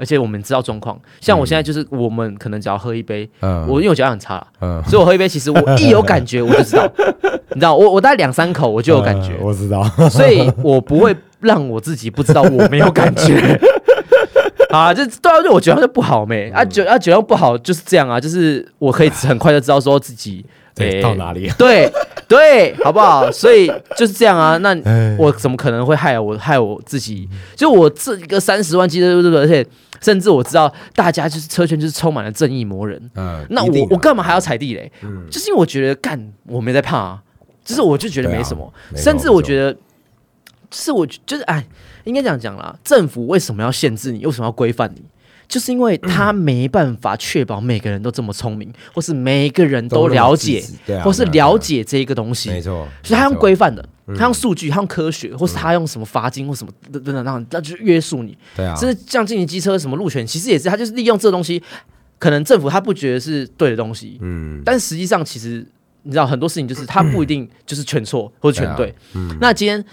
[0.00, 3.66] 而且我们知道状况，像我现在就是，我们可能只要喝一杯，嗯。
[3.68, 4.82] 我因为我脚很差啦，嗯。
[4.88, 6.90] 所以我喝一杯，其实我一有感觉我就知道，
[7.52, 13.60] 你知道，我我大概两三口我就有感觉，嗯我知道，所以我不会让我自己不知道我没有感觉。
[14.70, 21.50] 啊，这对啊，就我酒量就不好没啊，酒啊酒量不好就是这样啊，就是我可以很快就知道说自己对，诶到哪里？
[21.58, 21.90] 对
[22.30, 23.28] 对，好不好？
[23.32, 23.66] 所以
[23.96, 24.56] 就是这样啊。
[24.62, 27.28] 那哎我怎么可能会害我害我自己？
[27.56, 29.40] 就我这一个三十万机车，对不对？
[29.40, 29.66] 而且
[30.00, 33.10] 甚至我知道大家就是车圈就是充满了正义魔人。
[33.16, 34.90] 嗯，那我我干嘛还要踩地雷？
[35.02, 37.22] 嗯就是因为我觉得干我没在怕啊，
[37.64, 39.76] 就是我就觉得没什么，甚至我觉得，
[40.70, 41.66] 是我就是哎，
[42.04, 42.72] 应该这样讲啦。
[42.84, 44.24] 政府为什么要限制你？
[44.24, 45.02] 为什么要规范你？
[45.50, 52.48] 就是因为他没办法确保每个人都这么聪明，或是每个人都了解对啊或是了解这一个东西。
[52.50, 58.38] 没错，所以他用规范的，嗯他用数据，他用科学，或是他用什么罚金或什么等等等，让那就约束你。
[58.54, 61.60] 对啊，甚至像进行机车什么路权，其实也是他就是利用这东西，
[62.20, 65.66] 可能政府他不觉得是对的东西，嗯，但实际上其实
[66.04, 68.94] 你知道很多事情就是他不一定就是全错或者全对。
[69.14, 69.84] 嗯那今天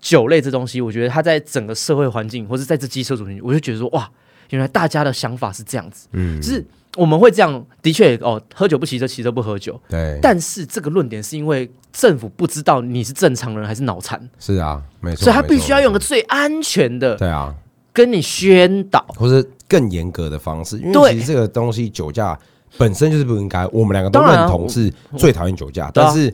[0.00, 4.10] 酒类这东西，我觉得它在整个社会环境，或者在这机车族群，我就觉得说哇，
[4.50, 6.64] 原来大家的想法是这样子，嗯，就是
[6.96, 9.80] 我们会这样，的确哦，喝酒不骑车，骑车不喝酒。
[9.88, 17.54] 对，但是这个论点是因为政府不知道你是正常人还是脑残，是啊，没错，所以他必须要用个最安全的对啊，
[17.92, 19.04] 跟你宣导。
[19.16, 22.38] 或是更严格的方式，因为其实这个东西酒驾
[22.78, 25.90] 本身就是不应该，我们两个都认同是最讨厌酒驾，啊。
[25.94, 26.32] 但是。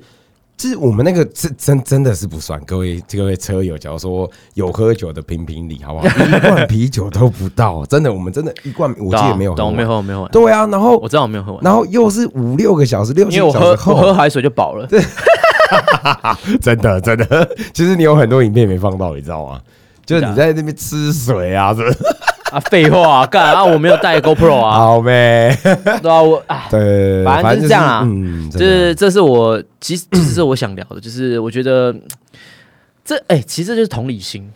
[0.60, 6.06] 就是我们那个真真真的是不算，各位各位车友，假如说有喝酒的评评理，好不好？
[6.06, 10.30] 一罐啤酒都不到， 真的，我们真的一罐，我记得没有喝没有喝，我没有喝完。
[10.30, 14.86] 对啊，然后我知道我没有喝完，然后又是五六个小时，六小时后，喝海水就饱了。
[16.60, 19.58] 真的真的，其实你有很多影片没放到，你知道吗？
[20.04, 21.98] 就是你在那边吃水啊，是不是？
[22.50, 23.64] 啊，废话，干啊！
[23.64, 25.56] 我没有带 GoPro 啊，好呗，
[26.02, 31.94] 对啊，我啊，对，反正就是这样啊嗯，就是这是我其实其实是我想聊的，就是我觉得
[33.04, 34.50] 这哎、其实这就是同理心。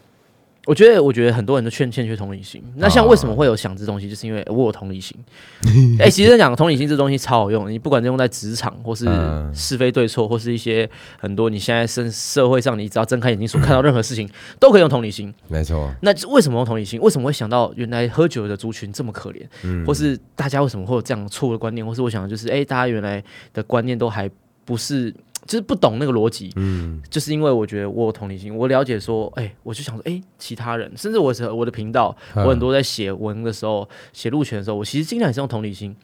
[0.67, 2.63] 我觉得，我觉得很多人都欠欠缺同理心。
[2.77, 5.17] 那像为什么会有想这东西，就是因为我有同理心。
[6.01, 15.33] 哎、其实讲同理心这东西超好用，你不管是用在职场，或是嗯是非对错，或是一些很多你现在社社会上，你只要睁开眼睛所看到任何事情，都可以用同理心。
[15.49, 17.01] 没错，那为什么用同理心？
[17.01, 19.43] 为什么会想到原来喝酒的族群这么可怜？
[19.65, 21.87] 嗯或是大家为什么会有这样错误的观念？
[21.87, 23.23] 或是我想的就是，哎、大家原来
[23.53, 24.31] 的观念都还
[24.65, 25.15] 不是，
[25.47, 26.53] 就是不懂那个逻辑。
[26.57, 27.01] 嗯。
[27.11, 32.45] 就是因为我觉得我有同理心，我了解说，哎、我就想说，哎、其他人，甚至我是我的频道，嗯。
[32.45, 35.95] 我很多在写文的时候，写路权的时候，我其实尽量也是用同理心，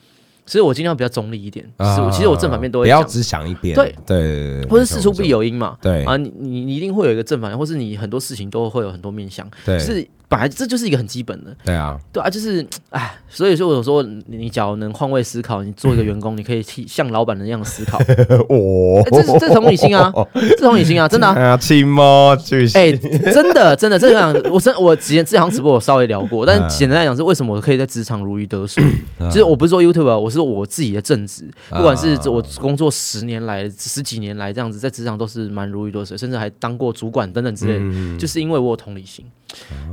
[0.46, 1.64] 所以我尽量比较中立一点。
[1.78, 3.94] 是我其实我正反面都会不要只想一边，对。
[4.06, 5.76] 对或是事出必有，因嘛。
[5.80, 6.04] 对。
[6.04, 9.78] 啊，你你你一定会有一个正反面，或是你很多事情都会有很多面向，对。
[9.78, 11.54] 是本来这就是一个很基本的。
[11.64, 17.98] 对啊，对啊，就是哎，所以说我有时候你你假如能换位思考，你做一个员工，你可以替像老板那样思考，
[18.48, 19.02] 哦。
[19.04, 20.10] 哎这是这是同理心啊，
[20.56, 21.34] 这同理心啊，真的啊。
[21.34, 26.68] 哎呀，亲猫就是哎、真的，真的，这样，我真我之前这场直播我稍微聊过，但嗯。
[26.70, 28.82] 简单来讲是为什么我可以在职场如鱼得水，
[29.18, 38.18] 就是我不是说 YouTube，啊我是我自己的正职，不管是我工作十年来、十几年来这样子，在职场都是蛮如鱼得水，甚至还当过主管等等之类的，嗯。
[38.18, 39.26] 就是因为我有同理心，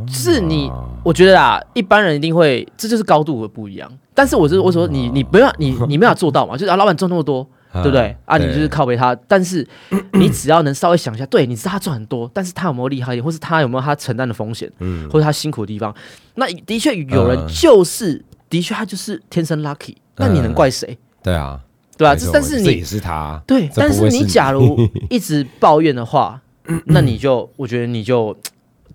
[0.07, 0.71] 就是你，
[1.03, 3.91] 我觉得啊，一般人一定会，这就是高度的不一样。
[4.13, 8.15] 但是我是我说你你不要你 你没有做到嘛，就是啊，老板赚那么多，对不对？
[8.25, 9.65] 啊，你就是靠背他，但是
[10.13, 15.93] 你只要能稍微想一下，对，你知道他赚很多，但是他有没有厉害一点，或是他有没有他承担的风险，嗯或者他辛苦的地方？
[16.35, 20.97] 那的确有人嗯就是，的确他就是天生 lucky，那你能怪谁？
[21.23, 21.59] 对啊，
[21.97, 22.15] 对啊？
[22.15, 24.77] 这但是你也是他，对，但是你假如
[25.09, 26.41] 一直抱怨的话，
[26.85, 28.35] 那你就我觉得你就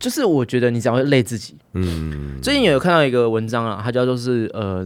[0.02, 1.56] 就是我觉得你只样会累自己。
[1.74, 4.84] 嗯最近有看到一个文章啊，它叫做是呃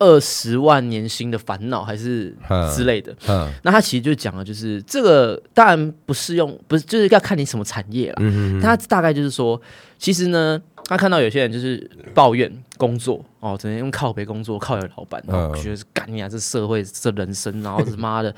[0.00, 3.14] 二十万年薪的烦恼还是嗯之类的。
[3.28, 8.16] 嗯那它其实就讲了，就是这个当然不适用，不是就是要看你什么产业啦。
[8.18, 9.60] 嗯它大概就是说，
[9.98, 18.34] 其实呢，他看到有些人就是抱怨工作哦，整天用靠北工作，靠有老板，然后嗯觉得是干你啊，这社会这人生，然后他妈的。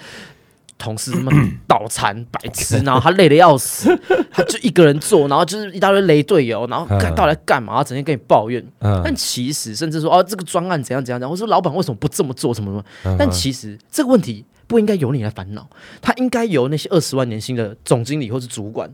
[0.76, 1.32] 同事他妈
[1.66, 3.88] 倒残白痴， 然后他累得要死，
[4.30, 7.72] 他就一个人做，然后就是一大堆雷队友，然后到底在干嘛？
[7.74, 9.00] 然后整天跟你抱怨，嗯。
[9.04, 12.84] 但其实甚至说哦，这个专案怎样怎样怎样，或者说老板为什么不这么做，什么什么？
[13.04, 13.16] 嗯。
[13.18, 15.68] 但其实这个问题不应该由你来烦恼，
[16.02, 18.90] 他应该由那些二十万年薪的总经理或是主管。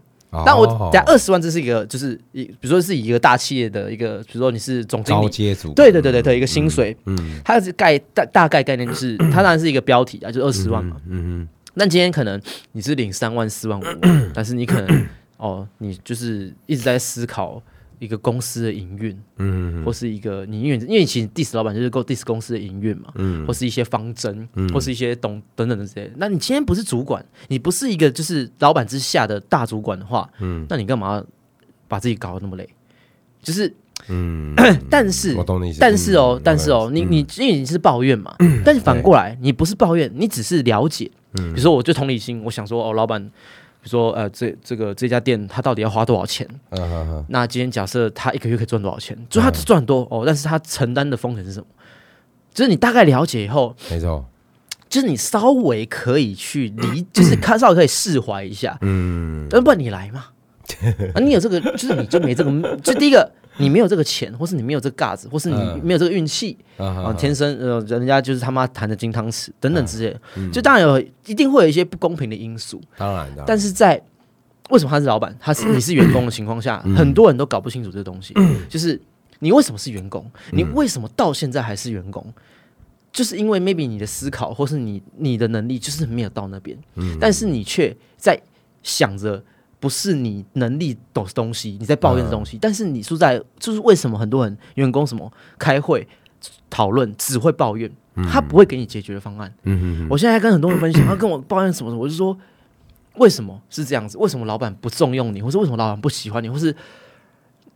[0.47, 5.29] 但我哦等下二十万，这是一个就是一，比如说是以一个大企业的一个，比如说你是总经高理，
[5.75, 7.41] 对对对对对，一个薪水，嗯。
[7.45, 10.97] 它是概大大概概念就是， 它当然是一个标题啊，就二十万嘛。
[11.09, 12.41] 嗯嗯但今天可能
[12.73, 14.01] 你是领三万、四万、五万，
[14.35, 15.07] 但是你可能
[15.39, 17.63] 哦，你就是一直在思考
[17.99, 23.47] 一个公司的营运，嗯或是一个你因为因为其实 diss 老板就是够 diss 公司的营运嘛，嗯。
[23.47, 24.69] 或是一些方针，嗯。
[24.73, 26.13] 或是一些懂等等的这些。
[26.17, 30.67] 那你今天不是主管，你不是一个就是老板之下的大主管的话，嗯。
[30.69, 31.23] 那你干嘛
[31.89, 32.69] 把自己搞得那么累？
[33.43, 33.73] 就是，
[34.09, 34.55] 嗯，
[34.91, 35.35] 但是
[35.79, 41.11] 但是哦嗯，但是哦，你你因为你是抱怨嘛，但是反过来你不是抱怨，你只是了解。
[41.33, 43.31] 比如说，我就同理心，我想说哦，老板，比
[43.85, 46.47] 如说呃，这这个这家店他到底要花多少钱？
[46.71, 49.17] 嗯嗯嗯那今天假设他一个月可以赚多少钱？
[49.29, 51.67] 就他赚很多哦，但是他承担的风险是什么？
[52.53, 54.25] 就是你大概了解以后，没错，
[54.89, 58.77] 就是你稍微可以去理，就是看 稍微可以释怀一下。
[58.81, 60.27] 嗯那不然你来嘛？
[61.15, 62.51] 啊，你有这个，就是你就没这个，
[62.83, 65.81] 就第一个你没有这个钱，或是你没有这个架子，或是你嗯。
[65.83, 74.01] 没有这个运气啊，啊天生呃人家就是他妈弹的金汤匙等等之类的，嗯就当然有一定会有一些不公平的因素，当然的，但是在
[74.71, 76.95] 为什么他是老板，他是 你是员工的情况下，嗯。
[76.95, 78.35] 很多人都搞不清楚这个东西，
[78.69, 79.01] 就是
[79.41, 82.25] 你为什么是员工，你为什么到现在还是员工？
[83.13, 87.17] 就是因为 maybe 你的思考或是你你的能力就是没有到那边，嗯。
[87.21, 88.41] 但是你却在
[88.85, 89.43] 想着
[89.81, 96.07] 不是你能力懂的东西，你在抱怨的东嗯西，但是你是在就是为什么很多人员工什么开会
[96.69, 97.91] 讨论只会抱怨，
[98.31, 99.53] 他不会给你解决的方案。
[99.63, 102.37] 嗯嗯我现在还跟很多人分享，他跟我抱怨什么什么，我就说
[103.17, 104.17] 为什么是这样子？
[104.19, 106.77] 为什么老板不重用你，或是为什么老板不喜欢你，或是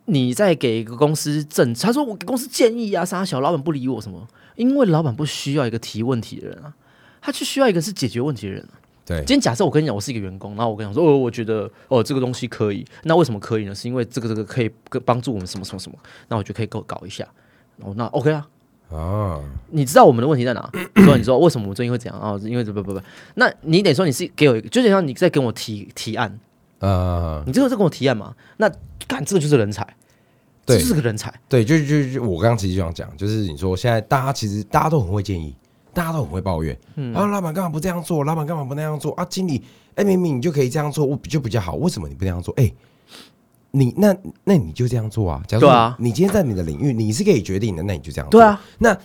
[0.05, 1.87] 你在给一个公司政策？
[1.87, 4.29] 他说我给公司建议啊，啥小老板不理我什么？
[4.57, 6.75] 因为老板不需要一个提问题的人啊，
[7.23, 8.84] 他就需要一个是解决问题的人、啊。
[9.05, 9.19] 对。
[9.19, 13.75] 今天假设我跟你讲，我是一个员工，然后我跟你讲说，哦，我觉得哦这个东西可以，那为什么可以呢？
[13.75, 17.27] 是因为这个这个可以跟帮助我们什么什么什么，那我觉得可以够搞一下，
[17.81, 18.47] 哦，那 OK 啊，
[18.89, 20.71] 哦，你知道我们的问题在哪？
[21.05, 23.01] 说你说为什么我最近会这样哦，因为不不不，
[23.35, 26.39] 那你得说你是给我一个，就等于像你在跟我提提案，
[26.79, 28.35] 呃，你这个在跟我提案嘛？
[28.59, 28.71] 那
[29.07, 29.85] 干这个就是人才，
[30.65, 35.55] 这对就是个人才，对，就就就我刚刚其实就想讲，就是你说现在大家其实大家都很会建议，
[35.95, 38.25] 大家都很会抱怨，嗯啊，老板干嘛不这样做？
[38.25, 39.13] 老板干嘛不那样做？
[39.13, 39.63] 啊，经理，
[39.95, 42.53] 哎、明明你就可以这样做，我就比较好，为什么你不那样做？
[42.59, 42.71] 哎、
[43.71, 45.43] 你那那你就这样做啊！
[45.47, 48.41] 假如说对啊你今天在你的领域你是可以决定的，那你就这样做。
[48.41, 48.97] 对啊，那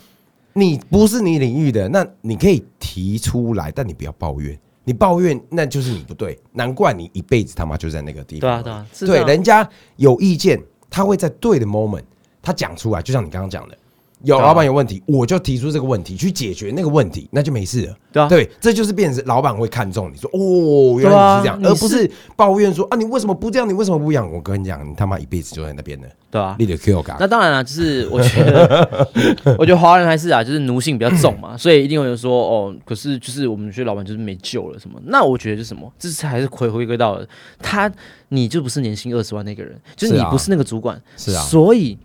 [0.52, 4.58] 你不是你领域的，那你可以提出来，但你不要抱怨。
[4.82, 8.40] 你抱怨那就是你不对，难怪你一辈子他妈就在那个地方。
[8.40, 8.86] 对啊对啊，
[9.24, 12.02] 对，人家有意见，他会在对的 moment
[12.42, 13.78] 他讲出来，就像你刚刚讲的，
[14.22, 17.96] 有老板有问题，我就提出这个问题去解决那个问题，那就没事了。
[18.12, 24.30] 对啊对，这就是变成老板会看重你说哦，原来你是这样，啊而不是抱怨说啊你为什么不这样，你为什么不一样？
[24.32, 26.56] 我跟你讲，你他妈一辈子就在那边的，对啊。
[26.58, 27.16] 你的 Q 感。
[27.20, 29.08] 那当然了，就是我觉得，
[29.58, 35.00] 我觉得华人还是啊，就是奴性比较重嘛， 所以一定有人说哦，可是就是我们觉得老板就是没救了什么。
[35.06, 35.90] 那我觉得是什么？
[35.98, 37.26] 这是还是回回归到了
[37.60, 37.90] 他，
[38.30, 41.96] 你就不是年薪二十万那个人，就是你不是那个主管，是啊所以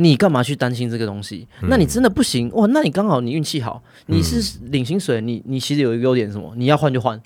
[0.00, 1.46] 你干嘛去担心这个东西？
[1.62, 2.66] 那你真的不行哇？
[2.68, 6.52] 那你刚好你运气好，你是领薪水，你你其实有一个优点什么？
[6.56, 7.20] 你要换就换，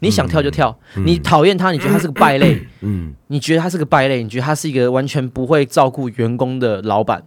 [0.00, 7.22] 你想跳就跳，你讨厌他，你觉得他是个败类，嗯，你觉得他是个败类，你觉得他是一个完全不会照顾员工的老板，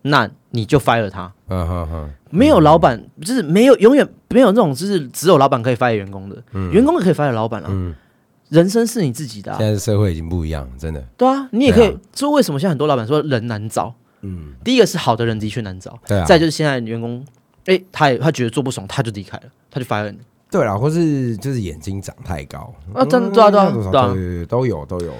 [0.00, 1.30] 那你就 fire 他。
[1.48, 7.68] 嗯哼哼，没有老板，就是没有永远没有那种，就是只有老板可以 fire 员工的，员工也可以 fire 老板啊。
[7.70, 7.94] 嗯，
[8.48, 11.02] 人生是你自己的、啊现，在社会已经不一样，真的。
[11.18, 13.94] 对啊，你也可以对啊为什么现在很多老板说人难找？
[14.22, 16.24] 嗯，第一个是好的人的确难找，对啊。
[16.24, 17.24] 再就是现在员工，
[17.66, 20.18] 哎、他也他觉得做不爽，他就离开了，他就 fire 你。
[20.50, 25.12] 对啦，或是就是眼睛长太高啊真的对啊对啊嗯对啊对都有都有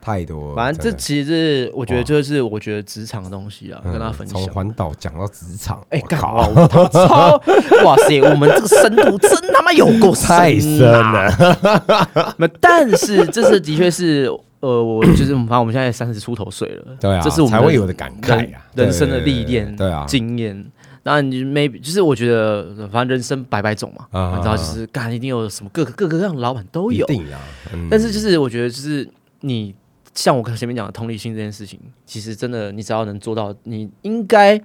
[0.00, 0.52] 太多。
[0.56, 4.52] 反正这其实是我觉得哇就是我觉得职场的东西啊，跟大家分享从。
[4.52, 7.40] 环岛讲到职场，哎，干我靠
[7.84, 11.28] 哇，塞，我们这个深度真他妈有够深太深啊！
[11.28, 12.34] 了。
[12.38, 14.28] 那但是这是的确是，
[14.60, 20.70] 呃，我 就是反正我们现在三十出头岁了，对啊，这是我们才会有的感慨人啊，人生的历练、对啊，经验。
[21.02, 27.40] 当然，你 maybe 就是我觉得，反正人生百百种嘛，啊你知道，就是干一定有什么各个各个各样的老板都有一，定啊。
[27.72, 29.08] 嗯但是就是我觉得，就是
[29.40, 29.74] 你
[30.14, 34.60] 像我前面讲的同理心这件事情，其实真的你只要能做到，你应该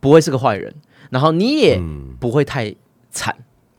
[0.00, 0.74] 不会是个坏人，
[1.10, 2.74] 然后你也嗯，不会太
[3.12, 3.32] 惨。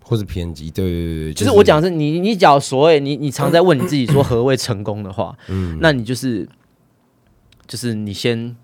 [0.09, 6.49] 或是偏激，对对对对，就是我讲的是你，你只要所谓你你常在问你自己说何谓成功的话，嗯那你就是
[7.67, 8.55] 就是你先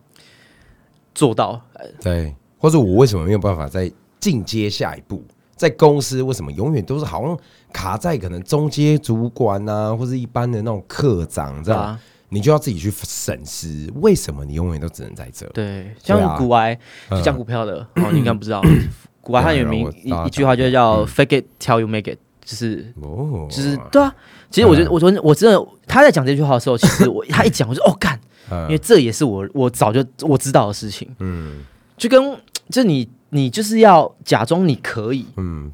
[1.14, 5.24] 做到，呃对，或者我为什么没有办法再进阶下一步？
[5.56, 7.38] 在公司为什么永远都是好像
[7.72, 15.46] 卡在可能中阶主管啊，或是一般的那种科长这样，啊，你就要自己去审视，为什么你永远都只能在这？
[15.50, 16.76] 对，像股癌
[17.24, 18.62] 讲股票的，哦，你应该不知道，
[19.26, 24.14] 股癌它有名一一句话就叫 “fake it till you make it”，就是哦，就是对啊。
[24.52, 28.18] 其实我觉得，我昨天我真的他在讲这句话的时候，其实我他一讲，我就哦干，
[28.52, 31.64] 因为嗯这也是我我早就我知道的事情，嗯。
[31.98, 32.38] 就跟
[32.70, 35.72] 就你你就是要假装你可以，嗯，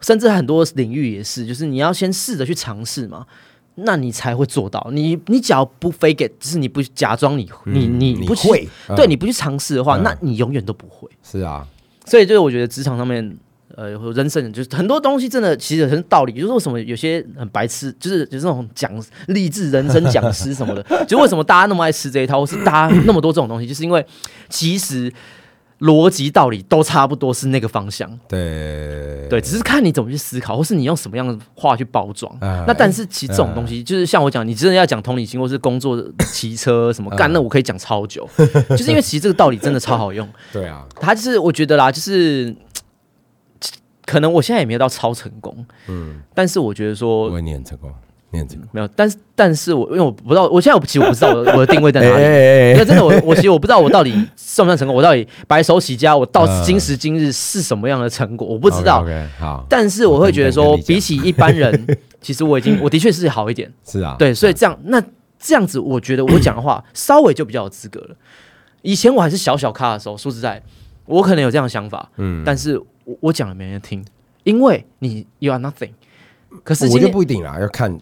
[0.00, 3.26] 甚至很多领域也是，就是你要先试着去尝试嘛，
[3.74, 4.88] 那你才会做到。
[4.92, 8.96] 你你只要不 fake it，就是你不假装你你嗯你不去会，嗯。
[8.96, 10.02] 对你不去尝试的话，嗯。
[10.04, 11.08] 那你永远都不会。
[11.22, 11.66] 是啊，
[12.06, 13.36] 所以就是我觉得职场上面。
[13.74, 18.90] 呃，人生就是很多东西真的其实很道理，就是为什么有些很白痴，就是就是那种讲
[19.26, 24.02] 励志人生讲师什么的， 就为什么大家那么爱吃这一套，或是大家那么多这种东西，就是因为
[24.48, 25.12] 其实
[25.80, 29.26] 逻辑道理都差不多是那个方向，对。
[29.28, 32.32] 对，只是看你怎么去思考，或是你用什么样的话去包装。
[32.40, 36.00] 哎那但是其实这种东西，就是像我讲，你真的要讲同理心，或是工作、
[36.32, 38.28] 骑车什么 干，那我可以讲超久，
[38.70, 40.26] 就是因为其实这个道理真的超好用。
[40.52, 42.54] 对啊，他就是我觉得啦，就是
[44.04, 47.92] 可能我现在也没有到超成功，嗯，但是我觉得说我会念成功，
[48.72, 52.24] 没有，但是但是我因为我不知道，我现在我其实我不知道我的 我的定位在哪里。
[52.24, 59.04] 哎因为真的我我其实我不知道我到底算不算成功，我到底白手起家，我到嗯今时今日是什么样的成果，我不知道。
[59.68, 61.86] 但是我会觉得说比起一般人，
[62.20, 65.02] 其实我已经我的确是好一点， 是啊，对，所以这样那
[65.38, 68.16] 这样子，我觉得我讲的话 稍微就比较有资格了。
[68.82, 70.62] 以前我还是小小咖的时候，说实在，
[71.06, 74.04] 我可能有这样的想法，嗯，但是我我讲了没人听，
[74.44, 75.90] 因为你 you are nothing。
[76.64, 77.96] 可是我就今天不一定啦，要看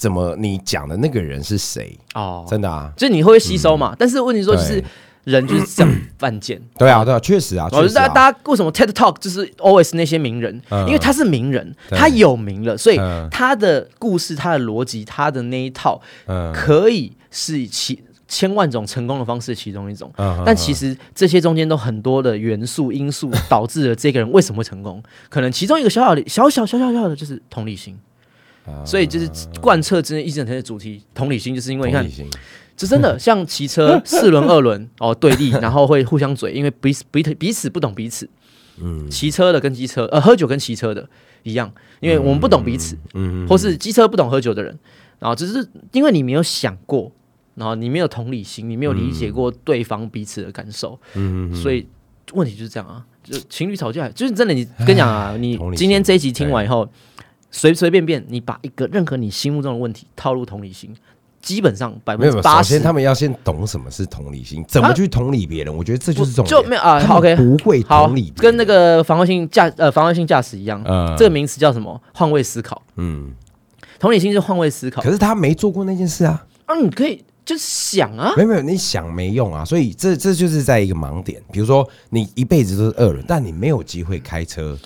[0.00, 3.94] 怎么你讲的那个人是谁，哦，真的啊，就是你会吸收嘛？
[3.98, 4.82] 但是问题说就是
[5.24, 6.58] 人就是这样犯贱。
[6.78, 8.08] 对啊，对啊，确实啊，哦，就确实啊。
[8.08, 10.86] 是大家为什么 TED Talk 就是 always 那些名人，嗯。
[10.86, 13.28] 因为他是名人，他有名了，所以嗯。
[13.30, 16.50] 他的故事、他的逻辑、他的那一套嗯。
[16.54, 20.10] 可以是其千万种成功的方式其中一种。
[20.16, 27.98] 嗯但其实这些中间都很多的元素因素导致了这个人为什么会成功，可能其中一个小小的小小小小小的就是同理心，
[28.66, 29.30] 啊所以就是
[29.60, 32.06] 贯彻之一整天的主题，同理心，就是因为你看
[32.76, 38.28] 这真的像骑车 四轮二轮哦对立，然后会互相嘴，因为彼此彼彼此不懂彼此。
[38.80, 39.08] 嗯。
[39.10, 41.06] 骑车的跟机车，呃，喝酒跟骑车的
[41.42, 44.78] 一样，因为我们不懂彼此，嗯或是机车不懂喝酒的人，
[45.18, 47.12] 然后只是因为你没有想过，
[47.54, 51.86] 然后你没有同理心，你没有理解过对方彼此的感受，嗯所以
[52.32, 56.88] 问题就是这样啊，就情侣吵架，就是真的你，跟你讲啊，你今天这一集听完以后，
[57.50, 60.94] 随随便便你把一个任何你心目中的问题套入同理心，
[61.42, 66.50] 基本上百分之八十首先他们要先懂什么是同理心，怎么去同理别人，我觉得这就是重点。
[66.62, 72.00] 就没有啊，OK，不会同理，跟那个防卫性驾呃防卫性驾驶一样，呃这个名词叫什么？
[72.14, 72.80] 换位思考。
[72.96, 73.32] 嗯，
[73.98, 75.10] 同理心是换位思考可。
[75.10, 81.42] 是他没做过那件事啊，啊，你可以就是想啊，没有没有，你想没用啊，所以这这就是在一个盲点。
[81.50, 84.78] 比如说你一辈子都是二轮，但你没有机会开车，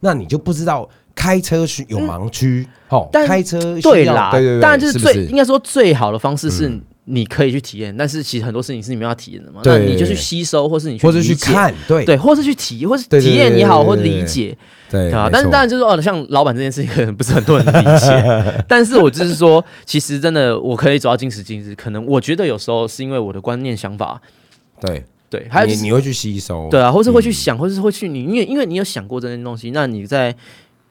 [0.00, 6.80] 那你就不知道开车是有盲区哦，但开车对啦，对对对，当然就是最应该说最好的方式是嗯。
[7.08, 9.78] 你可以去体验，但是其实很多事情是你们要体验的嘛，对。
[9.78, 12.04] 那你就去吸收，或是你或者去，看，对。
[12.04, 14.58] 对，或是去体，或是体验也好，或理解，
[14.90, 15.30] 对对啊。
[15.32, 24.20] 但是当然就是哦，像老板这件事情，可能不是很多人理解， 但是我就是说，其实真的我可以走到今时今日，可能我觉得有时候是因为我的观念想法，
[24.80, 27.32] 对，对，还有就是你你会去吸收，对啊，或是会去嗯。
[27.32, 30.34] 想，或是会去你，因为因为你有想过这件东西，那你在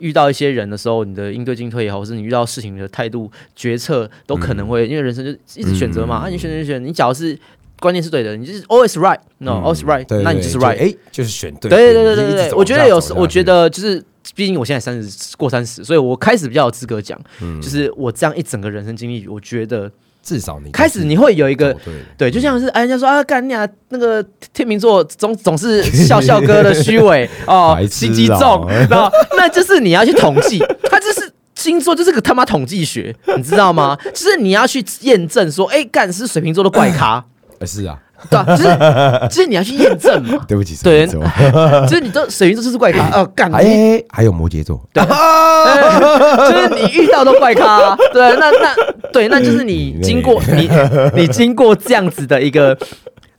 [0.05, 6.21] 遇到一些人的时候，你的应对进退也好，或是你遇到事情的态度、决策，都可能会，因为人生就一直选择嘛，嗯。
[6.21, 7.35] 啊，你选选选，你假如是
[7.79, 10.77] 观念是对的，你就是 always right，no，always right，对，那你就是 right。
[10.77, 13.99] 哎，就是选对，对对对对对我觉得有时，我觉得就是，
[14.35, 17.59] 毕竟我现在三十过三十，所以我开始比较有资格讲，嗯。
[17.59, 19.91] 就是我这样一整个人生经历，我觉得
[20.25, 21.93] 至少你开始你会有一个对。
[22.17, 28.39] 对，就像是哎，人家说啊，干你啊，那个天秤座总总是 笑笑哥的虚伪 哦心机啊。
[28.39, 29.07] 重，然后
[29.37, 30.57] 那就是你要去统计，
[30.89, 33.95] 他就是星座就是个他妈统计学，你知道吗？
[34.13, 37.23] 就是你要去验证说，哎，干是水瓶座的怪咖，
[37.59, 37.95] 呃 是啊，
[38.29, 38.55] 对吧？
[38.55, 41.05] 就是就是你要去验证嘛， 对不起，对
[41.87, 45.03] 就是你都水瓶座就是怪咖，哦， 干，你哎，还有摩羯座，对。
[45.03, 48.75] 就是你遇到都怪咖，对，那那
[49.11, 50.69] 对，那就是你经过你
[51.15, 52.77] 你经过这样子的一个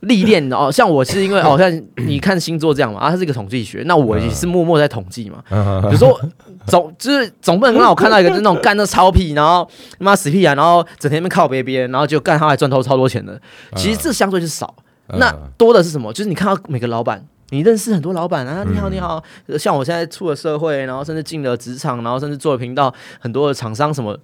[0.01, 0.69] 历练哦。
[0.73, 5.43] 像我是因为哦，像你看星座这样嘛，啊，它是一个统计学，那我也是默默在统计嘛。
[5.49, 6.19] 比如说
[6.65, 9.67] 总就是总不能让我看到一个就是那种干的超屁，然后
[9.99, 13.39] 他妈死屁啊，然后整天在那边靠别别人，然后就干他还赚头超多钱的。
[13.75, 14.73] 其实这相对是少，
[15.07, 16.11] 那多的是什么？
[16.13, 17.25] 就是你看到每个老板。
[17.49, 19.23] 你认识很多老板啊，你好，你好。
[19.57, 24.19] 像我现在出了社会，然后甚至进了职场，然后甚至做了频道，很多的厂商什么，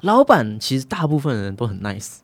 [0.00, 2.20] 老板其实大部分人都很 nice，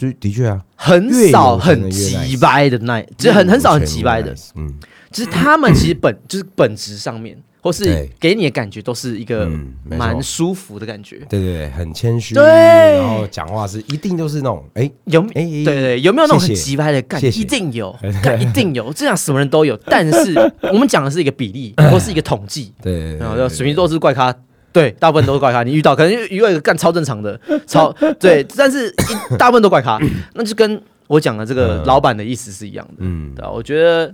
[0.00, 4.72] 就的确啊，很少很急 nice 掰的 nice，就是很很少很急掰的，，嗯，
[5.12, 9.46] 就是他们其实本就是本质上面，或是对给你的感觉都是一个
[9.84, 11.18] 蛮舒服的感觉。
[11.28, 17.20] 对对对，很谦虚，对然后讲话是一定都是那种，哎有哎，对对，有没有那种很谢谢急掰的干？
[17.20, 17.94] 谢谢一定有，
[18.40, 19.76] 一定有，这样什么人都有。
[19.84, 20.34] 但是
[20.72, 22.72] 我们讲的是一个比例， 或是一个统计。
[22.80, 24.34] 对然后对，水瓶座是怪咖，
[24.72, 25.62] 对，大部分都是怪咖。
[25.62, 29.98] 你遇到可能遇到干超正常的，超对，但是一大部分都怪咖，
[30.34, 32.94] 那就跟我讲的这个嗯老板的意思是一样的。
[32.98, 34.12] 嗯对啊，我觉得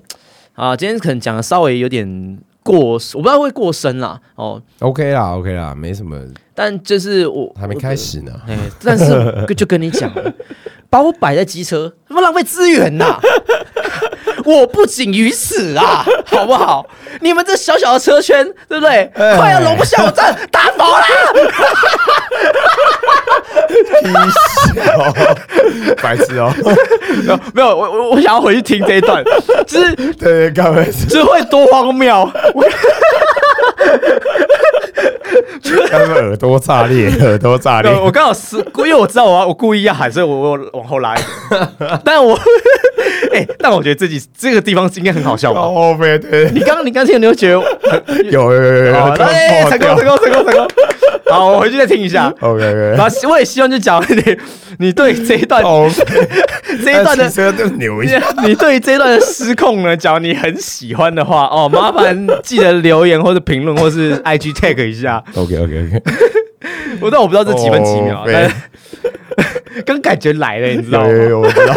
[0.54, 4.18] 啊，今天可能讲的稍微有点过，我不知道会过深啦。
[4.34, 6.18] 哦，，OK 啦，OK 啦，没什么，
[6.54, 7.94] 但就是我还没开。
[7.94, 10.10] 始呢，哎，但是就跟你讲，
[10.88, 13.20] 把我摆在机车，他妈浪费资源呐！
[14.46, 16.86] 我不仅于此啊， 好不好？
[17.20, 19.10] 你们这小小的车圈，对不对？
[19.14, 21.04] 快要容不下我这大佛啦！
[26.02, 26.52] 白痴哦，
[27.52, 29.24] 没有，我我我想要回去听这一段，
[29.66, 30.84] 就是对对，干嘛？
[31.08, 32.30] 就是会多荒谬。
[32.54, 32.64] 我
[35.90, 41.68] 他们耳朵炸裂，耳朵炸裂，我刚好是，因为我知道我要我故意要喊，所以我我往后拉一点。
[42.04, 42.38] 但我
[43.32, 45.60] 哎、但我觉得自己这个地方应该很好笑吧？
[45.60, 47.54] 哦，对对，你刚你刚听，你会觉得
[48.30, 50.68] 有有有有，有，哎、成功成功成功成功！
[51.30, 52.32] 好，我回去再听一下。
[52.40, 52.62] ，OK
[52.96, 54.36] 然后我也希望就讲你，
[54.78, 55.90] 你对这一段、哦，
[56.84, 65.22] 这一段的车就扭一下， 你对于这一段的失控呢，假如你很喜欢的话，哦，麻烦记得留言或者评论或是 IG tag 一下。
[65.34, 66.02] OK OK OK，
[67.00, 68.50] 我但我不知道这几分几秒，哦但
[69.84, 71.08] 刚感觉来了，你知道吗？
[71.08, 71.74] 有有有，我知道。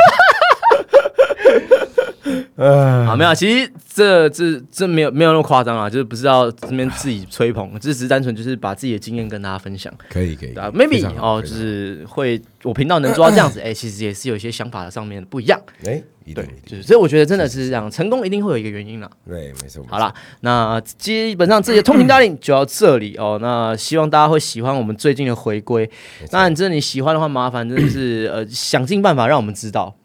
[2.60, 19.10] 呃，啊，没有啊，其实这这这没有没有那么夸张啊，就是不是要这边自己吹捧，这只是单纯就是把自己的经验跟大家分享，可以可以对啊，maybe 哦，就是会我频道能做到这样子，哎，其实也是有一些想法上面不一样，好 哎，一对，一定就是所以我觉得真的是这样，成功一定会有一个原因啦。
[19.26, 19.86] 对，没错。
[19.88, 23.40] 好啦，那基本上这些通勤大令就到这里哦。
[23.42, 25.90] 那希望大家会喜欢我们最近的回归。
[26.32, 29.96] 那你真的你喜欢的话，麻烦真的是呃想尽办法让我们知道，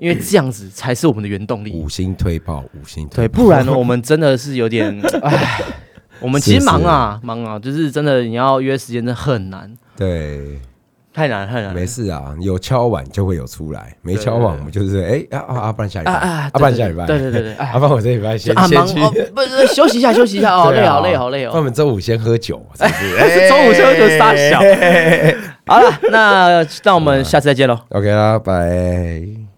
[0.00, 1.72] 因为这样子才是我们的原动力。
[1.72, 5.62] 五星推爆，五星对，推爆，不然呢，我们真的是有点唉。
[6.20, 10.58] 我们其实忙啊，忙啊，就是真的，你要约时间真的很难，对，
[11.12, 11.74] 太难太难了。
[11.74, 21.50] 没事啊，有敲碗就会有出来，没敲碗我们就是哎啊啊啊，不然下礼拜啊不然下礼拜，对对对对，哎啊，不然我这礼拜先啊忙先去哦，不是休息一下，休息一下 哦，累好累好累哦。
[21.52, 23.40] 那我们周五先喝酒， 是不是？
[23.40, 24.60] 是周五先喝酒傻小
[25.66, 27.78] 好了，那那我们下次再见喽。
[27.90, 29.53] OK 啦，拜。